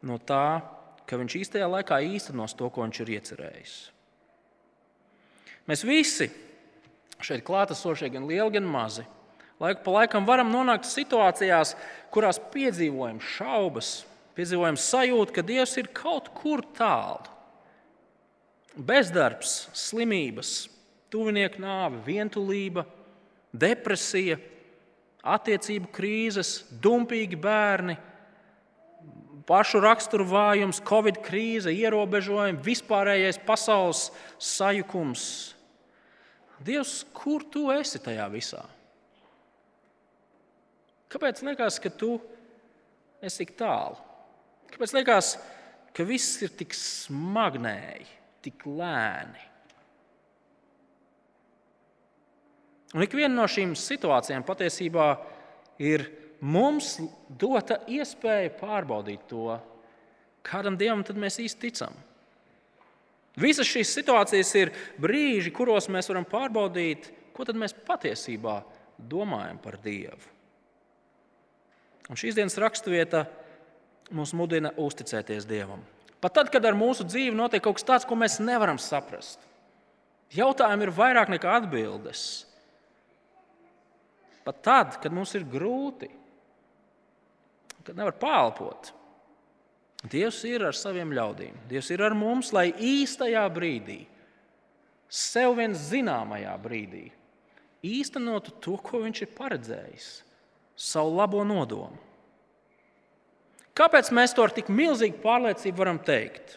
no 0.08 0.18
tā, 0.20 0.60
ka 1.08 1.18
viņš 1.20 1.36
īstajā 1.40 1.68
laikā 1.68 2.00
īstenos 2.12 2.54
to, 2.56 2.68
ko 2.72 2.84
viņš 2.84 3.00
ir 3.02 3.14
iecerējis. 3.16 3.74
Mēs 5.68 5.84
visi 5.86 6.28
šeit 7.20 7.44
klātesošie, 7.46 8.08
gan 8.12 8.28
lieli, 8.28 8.56
gan 8.56 8.68
mazi, 8.68 9.04
laiku 9.60 9.84
pa 9.84 9.96
laikam 9.98 10.28
varam 10.28 10.52
nonākt 10.52 10.88
situācijās, 10.88 11.74
kurās 12.12 12.40
piedzīvojam 12.52 13.20
šaubas, 13.22 14.00
piedzīvojam 14.38 14.78
sajūtu, 14.80 15.36
ka 15.36 15.44
Dievs 15.46 15.76
ir 15.80 15.90
kaut 15.94 16.32
kur 16.36 16.64
tālu 16.76 17.28
bezdarbs, 18.80 19.68
slimības, 19.76 20.68
tuvinieku 21.10 21.60
nāve, 21.62 21.98
vientulība, 22.06 22.86
depresija, 23.52 24.38
attiecību 25.20 25.90
krīzes, 25.92 26.52
dumpīgi 26.80 27.36
bērni, 27.40 27.98
pašu 29.50 29.82
raksturu 29.82 30.24
vājums, 30.30 30.80
covid 30.86 31.18
krīze, 31.26 31.74
ierobežojumi, 31.74 32.62
vispārējais 32.64 33.40
pasaules 33.46 34.08
sajukums. 34.38 35.24
Dievs, 36.62 37.00
kur 37.16 37.44
tu 37.50 37.68
esi 37.74 37.98
tajā 38.04 38.28
visā? 38.32 38.62
Kāpēc 41.10 41.42
liekas, 41.46 41.80
ka 41.82 41.90
tu 41.90 42.14
esi 43.22 43.44
tik 43.44 43.56
tālu? 43.58 43.98
Kāpēc 44.70 44.94
liekas, 44.94 45.34
ka 45.96 46.06
viss 46.06 46.38
ir 46.46 46.54
tik 46.54 46.76
smagnēji? 46.76 48.20
tik 48.44 48.64
lēni. 48.66 49.46
Un 52.96 53.04
ik 53.04 53.14
viena 53.14 53.36
no 53.36 53.46
šīm 53.46 53.76
situācijām 53.78 54.42
patiesībā 54.46 55.12
ir 55.82 56.08
mums 56.42 56.96
dota 57.28 57.78
iespēja 57.86 58.50
pārbaudīt 58.58 59.28
to, 59.30 59.54
kādam 60.46 60.78
dievam 60.80 61.04
mēs 61.20 61.38
īsti 61.44 61.68
ticam. 61.68 61.94
Visas 63.40 63.68
šīs 63.70 63.92
situācijas 63.94 64.50
ir 64.58 64.72
brīži, 65.00 65.52
kuros 65.54 65.86
mēs 65.92 66.10
varam 66.10 66.26
pārbaudīt, 66.26 67.12
ko 67.36 67.46
mēs 67.54 67.76
patiesībā 67.86 68.58
domājam 68.98 69.60
par 69.62 69.78
Dievu. 69.80 70.39
Un 72.10 72.18
šīs 72.18 72.34
dienas 72.34 72.58
raksturvieta 72.58 73.24
mums 74.10 74.34
mudina 74.34 74.72
uzticēties 74.80 75.46
Dievam. 75.46 75.82
Pat 76.20 76.34
tad, 76.36 76.50
kad 76.52 76.64
ar 76.66 76.76
mūsu 76.76 77.06
dzīvi 77.06 77.36
notiek 77.36 77.62
kaut 77.64 77.78
kas 77.78 77.86
tāds, 77.86 78.06
ko 78.08 78.18
mēs 78.18 78.40
nevaram 78.42 78.80
saprast. 78.82 79.40
Jautājumi 80.34 80.86
ir 80.86 80.94
vairāk 80.94 81.30
nekā 81.32 81.54
atbildes. 81.60 82.24
Pat 84.44 84.58
tad, 84.66 84.96
kad 85.02 85.14
mums 85.14 85.32
ir 85.38 85.46
grūti, 85.48 86.10
kad 87.86 87.96
nevar 87.98 88.16
pārelpot, 88.20 88.96
Dievs 90.00 90.38
ir 90.48 90.62
ar 90.64 90.72
saviem 90.72 91.10
ļaudīm. 91.12 91.58
Dievs 91.68 91.90
ir 91.92 92.00
ar 92.00 92.14
mums, 92.16 92.54
lai 92.56 92.70
īstajā 92.72 93.42
brīdī, 93.52 93.98
sev 95.12 95.58
vien 95.58 95.74
zināmajā 95.76 96.54
brīdī, 96.62 97.02
īstenotu 97.84 98.54
to, 98.64 98.78
ko 98.80 99.02
Viņš 99.04 99.20
ir 99.26 99.34
paredzējis, 99.36 100.06
savu 100.80 101.12
labo 101.18 101.44
nodomu. 101.44 101.98
Kāpēc 103.76 104.10
mēs 104.12 104.34
to 104.36 104.44
ar 104.44 104.52
tik 104.52 104.68
milzīgu 104.72 105.20
pārliecību 105.22 105.78
varam 105.78 106.00
teikt? 106.04 106.56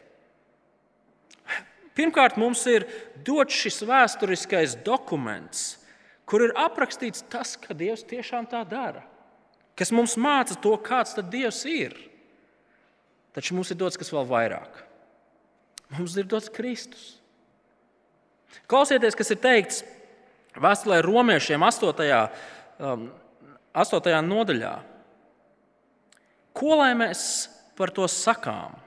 Pirmkārt, 1.93 2.39
mums 2.41 2.63
ir 2.71 2.87
dots 3.25 3.53
šis 3.53 3.83
vēsturiskais 3.85 4.77
dokuments, 4.85 5.77
kur 6.25 6.41
ir 6.47 6.55
aprakstīts 6.57 7.25
tas, 7.29 7.53
ka 7.59 7.75
Dievs 7.77 8.05
tiešām 8.09 8.47
tā 8.49 8.63
dara, 8.65 9.03
kas 9.77 9.93
mums 9.93 10.17
māca 10.17 10.57
to, 10.57 10.73
kāds 10.81 11.13
tad 11.19 11.29
Dievs 11.33 11.61
ir. 11.69 11.93
Taču 13.33 13.55
mums 13.57 13.71
ir 13.73 13.77
dots 13.77 13.97
kas 13.97 14.11
vēl 14.13 14.25
vairāk. 14.29 14.81
Mums 15.93 16.17
ir 16.17 16.25
dots 16.29 16.51
Kristus. 16.53 17.17
Klausieties, 18.69 19.17
kas 19.17 19.33
ir 19.33 19.39
teikts 19.41 19.81
vēstulē 20.57 20.99
romiešiem 21.05 21.61
8. 21.65 21.93
Um, 22.83 23.07
8. 23.73 24.21
nodaļā. 24.21 24.73
Ko 26.53 26.75
lai 26.77 26.91
mēs 26.93 27.49
par 27.77 27.89
to 27.89 28.05
sakām? 28.05 28.77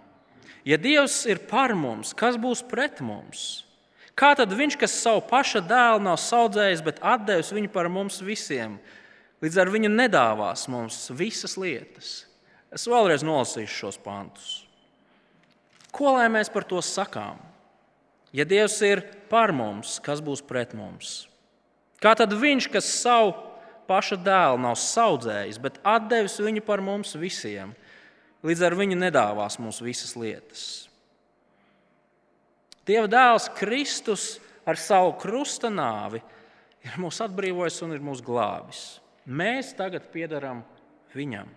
Ja 0.66 0.78
Dievs 0.78 1.24
ir 1.26 1.43
par 1.51 1.74
mums, 1.74 2.12
kas 2.14 2.39
būs 2.39 2.62
pret 2.66 3.03
mums? 3.03 3.64
Kā 4.16 4.32
tad 4.39 4.55
viņš, 4.55 4.78
kas 4.80 4.95
savu 4.97 5.20
paša 5.26 5.61
dēlu 5.66 6.05
nav 6.07 6.16
audzējis, 6.18 6.82
bet 6.87 7.03
devis 7.26 7.53
viņu 7.53 7.70
par 7.74 7.91
mums 7.93 8.22
visiem, 8.24 8.78
līdz 9.43 9.59
ar 9.61 9.70
viņu 9.74 9.91
nedāvās 9.93 10.68
mums 10.72 11.11
visas 11.11 11.59
lietas? 11.59 12.24
Es 12.72 12.87
vēlreiz 12.87 13.26
nolasīšu 13.26 13.74
šos 13.82 13.99
pantus. 14.03 14.62
Ko 15.91 16.14
lai 16.16 16.30
mēs 16.32 16.49
par 16.53 16.64
to 16.64 16.78
sakām? 16.82 17.39
Ja 18.32 18.47
Dievs 18.47 18.78
ir 18.87 19.03
par 19.30 19.53
mums, 19.53 19.99
kas 19.99 20.22
būs 20.22 20.43
pret 20.47 20.74
mums? 20.76 21.26
Kā 22.03 22.14
tad 22.18 22.34
viņš, 22.37 22.70
kas 22.70 22.89
savu 23.03 23.34
paša 23.89 24.18
dēlu 24.20 24.61
nav 24.62 24.76
audzējis, 24.76 25.61
bet 25.62 25.80
devis 26.11 26.39
viņu 26.43 26.62
par 26.66 26.82
mums 26.84 27.14
visiem, 27.18 27.74
līdz 28.47 28.62
ar 28.66 28.76
viņu 28.78 28.99
nedāvās 28.99 29.59
mums 29.59 29.80
visas 29.82 30.16
lietas? 30.18 30.87
Dieva 32.87 33.09
dēls 33.11 33.49
Kristus 33.59 34.37
ar 34.66 34.78
savu 34.78 35.16
krusta 35.18 35.70
nāvi 35.70 36.20
ir 36.87 36.99
mūs 37.03 37.18
atbrīvojis 37.24 37.82
un 37.82 37.97
ir 37.97 38.03
mūs 38.05 38.22
glābis. 38.22 39.01
Mēs 39.26 39.72
tagad 39.74 40.07
piedarām 40.12 40.62
viņam. 41.14 41.49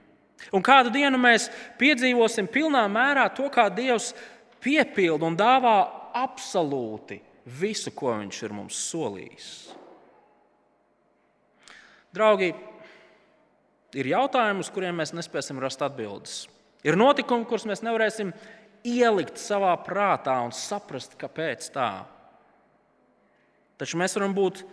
Un 0.56 0.64
kādu 0.66 0.90
dienu 0.94 1.20
mēs 1.22 1.50
piedzīvosim 1.78 2.48
pilnā 2.50 2.86
mērā 2.90 3.28
to, 3.36 3.50
kā 3.52 3.68
Dievs 3.70 4.14
piepilda 4.64 5.28
un 5.28 5.38
dāvā 5.38 5.76
absolūti 6.18 7.20
visu, 7.60 7.92
ko 7.94 8.16
Viņš 8.22 8.42
ir 8.48 8.56
mums 8.56 8.80
solījis. 8.90 9.50
Draugi, 12.16 12.54
ir 13.98 14.10
jautājumi, 14.10 14.64
uz 14.64 14.72
kuriem 14.74 14.98
mēs 15.02 15.14
nespēsim 15.14 15.60
rast 15.62 15.84
atbildes. 15.86 16.48
Ir 16.88 16.98
notikumi, 16.98 17.46
kurus 17.46 17.68
mēs 17.70 17.84
nevarēsim 17.86 18.32
ielikt 18.88 19.40
savā 19.42 19.74
prātā 19.84 20.38
un 20.46 20.54
saprast, 20.56 21.18
kāpēc 21.20 21.70
tā. 21.76 21.92
Taču 23.80 24.00
mēs 24.00 24.16
varam 24.18 24.34
būt 24.36 24.64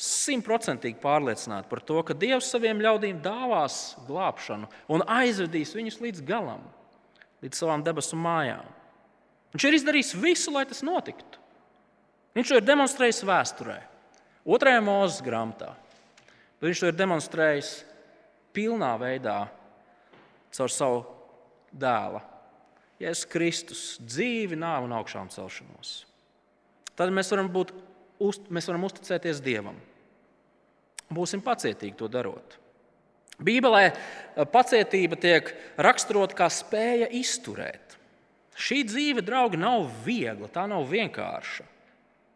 simtprocentīgi 0.00 0.98
pārliecināti 1.02 1.70
par 1.70 1.82
to, 1.86 2.00
ka 2.02 2.16
Dievs 2.18 2.48
saviem 2.50 2.80
ļaudīm 2.82 3.20
dāvās 3.24 3.94
glābšanu 4.08 4.68
un 4.90 5.04
aizvedīs 5.06 5.74
viņus 5.76 6.00
līdz 6.02 6.24
galam, 6.26 6.62
līdz 7.44 7.60
savām 7.60 7.84
debesu 7.86 8.18
mājām. 8.18 8.66
Viņš 9.54 9.66
ir 9.68 9.76
izdarījis 9.78 10.14
visu, 10.18 10.50
lai 10.54 10.64
tas 10.66 10.82
notiktu. 10.86 11.38
Viņš 12.34 12.50
to 12.50 12.58
ir 12.58 12.66
demonstrējis 12.66 13.22
vēsturē, 13.28 13.76
otrajā 14.42 14.80
mūzes 14.82 15.22
grāmatā. 15.22 15.70
Viņš 16.64 16.80
to 16.80 16.88
ir 16.88 16.96
demonstrējis 16.96 17.72
pilnā 18.56 18.94
veidā 19.00 19.42
caur 20.54 20.72
savu 20.72 21.02
dēlu 21.74 22.22
Jēzus 23.02 23.28
Kristus 23.28 23.82
dzīvi, 24.00 24.56
nāvi 24.58 24.86
un 24.86 24.94
augšām 24.96 25.30
celšanos. 25.32 26.04
Tad 26.94 27.10
mēs 27.12 27.32
varam, 27.34 27.50
būt, 27.52 27.72
mēs 28.54 28.68
varam 28.70 28.86
uzticēties 28.86 29.42
Dievam. 29.44 29.76
Būsim 31.12 31.42
pacietīgi 31.44 31.98
to 31.98 32.08
darot. 32.08 32.56
Bībelē 33.42 33.82
eh, 33.90 33.96
pacietība 34.46 35.18
tiek 35.20 35.50
raksturota 35.76 36.38
kā 36.38 36.48
spēja 36.52 37.10
izturēt. 37.18 37.98
Šī 38.54 38.84
dzīve, 38.86 39.24
draugi, 39.26 39.58
nav 39.58 39.88
viegla, 40.04 40.46
tā 40.46 40.68
nav 40.70 40.86
vienkārša. 40.86 41.66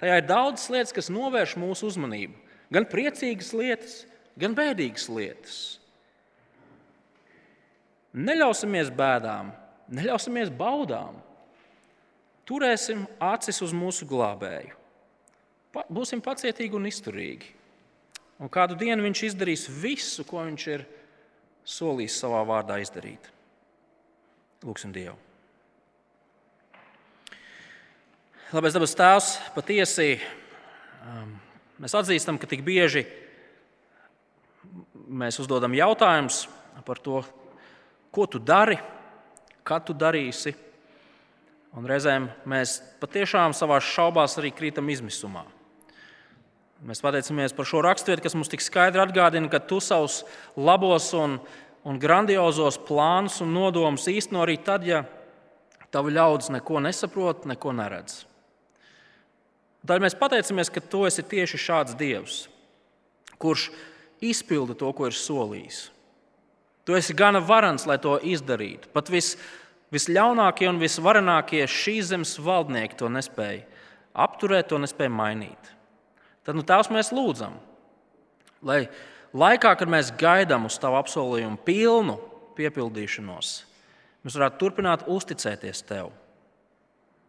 Tajā 0.02 0.16
ir 0.18 0.26
daudzas 0.26 0.66
lietas, 0.74 0.94
kas 0.94 1.10
novērš 1.14 1.54
mūsu 1.62 1.86
uzmanību. 1.86 2.34
Gan 2.74 2.86
priecīgas 2.90 3.52
lietas, 3.54 4.00
gan 4.38 4.54
bēdīgas 4.58 5.08
lietas. 5.12 5.56
Neļausimies 8.18 8.90
bēdām, 8.94 9.52
Neļausimies 9.88 10.50
baudām. 10.52 11.16
Turēsim 12.48 13.06
acis 13.20 13.60
uz 13.64 13.72
mūsu 13.76 14.08
glābēju. 14.08 14.74
Pa, 15.72 15.84
būsim 15.92 16.20
pacietīgi 16.24 16.76
un 16.76 16.88
izturīgi. 16.88 17.54
Un 18.38 18.52
kādu 18.52 18.76
dienu 18.78 19.04
viņš 19.04 19.22
izdarīs 19.30 19.66
visu, 19.68 20.24
ko 20.28 20.44
viņš 20.44 20.66
ir 20.72 20.84
solījis 21.68 22.18
savā 22.20 22.42
vārdā 22.48 22.78
izdarīt. 22.80 23.30
Lūksim 24.64 24.92
Dievu. 24.94 25.16
Labais 28.52 28.72
dabas 28.72 28.94
tēvs, 28.96 29.26
patiesi 29.52 30.14
um, 31.04 31.34
mēs 31.84 31.96
atzīstam, 31.96 32.38
ka 32.40 32.48
tik 32.48 32.62
bieži 32.64 33.04
mēs 33.04 33.27
uzdodam 35.08 35.74
jautājumus 35.74 36.46
par 36.86 37.00
to, 37.02 37.22
ko 38.12 38.26
tu 38.26 38.38
dari, 38.38 38.78
kad 39.64 39.84
tu 39.88 39.96
darīsi. 39.96 40.54
Un 41.76 41.86
reizēm 41.86 42.30
mēs 42.48 42.78
patiešām 43.00 43.52
savā 43.54 43.78
šaubās 43.84 44.38
arī 44.40 44.50
krītam 44.56 44.88
izmisumā. 44.88 45.44
Mēs 46.86 47.02
pateicamies 47.02 47.52
par 47.56 47.66
šo 47.66 47.82
raksturvietu, 47.82 48.22
kas 48.24 48.36
mums 48.38 48.50
tik 48.50 48.62
skaidri 48.62 49.02
atgādina, 49.02 49.50
ka 49.50 49.58
tu 49.58 49.80
savus 49.82 50.22
labos 50.56 51.10
un, 51.18 51.36
un 51.82 51.98
grandiozos 51.98 52.78
plānus 52.86 53.40
un 53.42 53.50
nodomus 53.52 54.06
īsteno 54.08 54.44
arī 54.44 54.56
tad, 54.62 54.86
ja 54.86 55.02
tavu 55.94 56.12
ļaudis 56.14 56.52
neko 56.54 56.80
nesaprot, 56.84 57.48
neko 57.50 57.74
neredz. 57.74 58.22
Tad 59.88 60.02
mēs 60.04 60.16
pateicamies, 60.18 60.70
ka 60.70 60.82
tu 60.84 61.04
esi 61.08 61.24
tieši 61.24 61.60
šāds 61.62 61.96
Dievs, 61.98 62.42
kurš 63.40 63.70
izpilda 64.24 64.76
to, 64.78 64.90
ko 64.92 65.08
ir 65.08 65.16
solījis. 65.16 65.88
Tu 66.88 66.96
esi 66.96 67.14
gana 67.16 67.40
varans, 67.44 67.84
lai 67.86 67.98
to 68.00 68.16
izdarītu. 68.24 68.88
Pat 68.94 69.10
vis, 69.12 69.34
visļaunākie 69.92 70.68
un 70.70 70.80
visvarenākie 70.80 71.66
šīs 71.68 72.12
zemes 72.12 72.38
valdnieki 72.40 72.96
to 72.98 73.10
nespēja 73.12 73.66
apturēt, 74.18 74.70
to 74.70 74.78
nespēja 74.80 75.12
mainīt. 75.12 75.72
Tad 76.46 76.56
nu, 76.56 76.64
Tēvs 76.66 76.90
mēs 76.92 77.12
lūdzam, 77.12 77.58
lai 78.64 78.86
laikā, 79.36 79.74
kad 79.78 79.90
mēs 79.90 80.14
gaidām 80.18 80.66
uz 80.68 80.78
Tavu 80.80 80.98
apsolījumu 80.98 81.60
pilnu 81.66 82.16
piepildīšanos, 82.56 83.52
mēs 84.24 84.38
varētu 84.38 84.62
turpināt 84.62 85.04
uzticēties 85.12 85.84
Tev. 85.86 86.10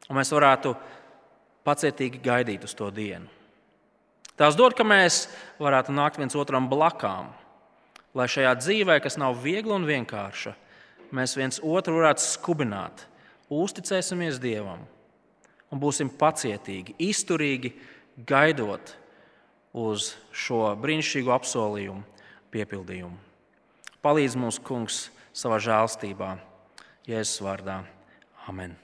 Un 0.09 0.17
mēs 0.17 0.31
varētu 0.33 0.73
pacietīgi 1.67 2.23
gaidīt 2.23 2.63
uz 2.65 2.73
to 2.73 2.87
dienu. 2.95 3.27
Tās 4.39 4.55
dod, 4.55 4.71
ka 4.77 4.87
mēs 4.87 5.27
varētu 5.59 5.91
nākt 5.91 6.21
viens 6.21 6.37
otram 6.39 6.69
blakām 6.71 7.33
lai 8.13 8.27
šajā 8.29 8.55
dzīvē, 8.59 8.97
kas 9.03 9.17
nav 9.21 9.37
viegla 9.43 9.77
un 9.77 9.87
vienkārša, 9.89 10.53
mēs 11.15 11.35
viens 11.37 11.61
otru 11.63 11.99
varētu 11.99 12.25
skubināt, 12.25 13.05
uzticēsimies 13.49 14.41
Dievam 14.41 14.85
un 15.69 15.81
būsim 15.81 16.09
pacietīgi, 16.09 16.97
izturīgi, 17.09 17.73
gaidot 18.29 18.95
uz 19.77 20.13
šo 20.33 20.73
brīnišķīgo 20.81 21.33
apsolījumu 21.35 22.03
piepildījumu. 22.53 23.15
Palīdz 24.03 24.37
mums, 24.39 24.59
Kungs, 24.63 25.07
savā 25.35 25.61
žēlstībā, 25.61 26.35
Jēzus 27.09 27.41
vārdā. 27.45 27.81
Amen! 28.49 28.77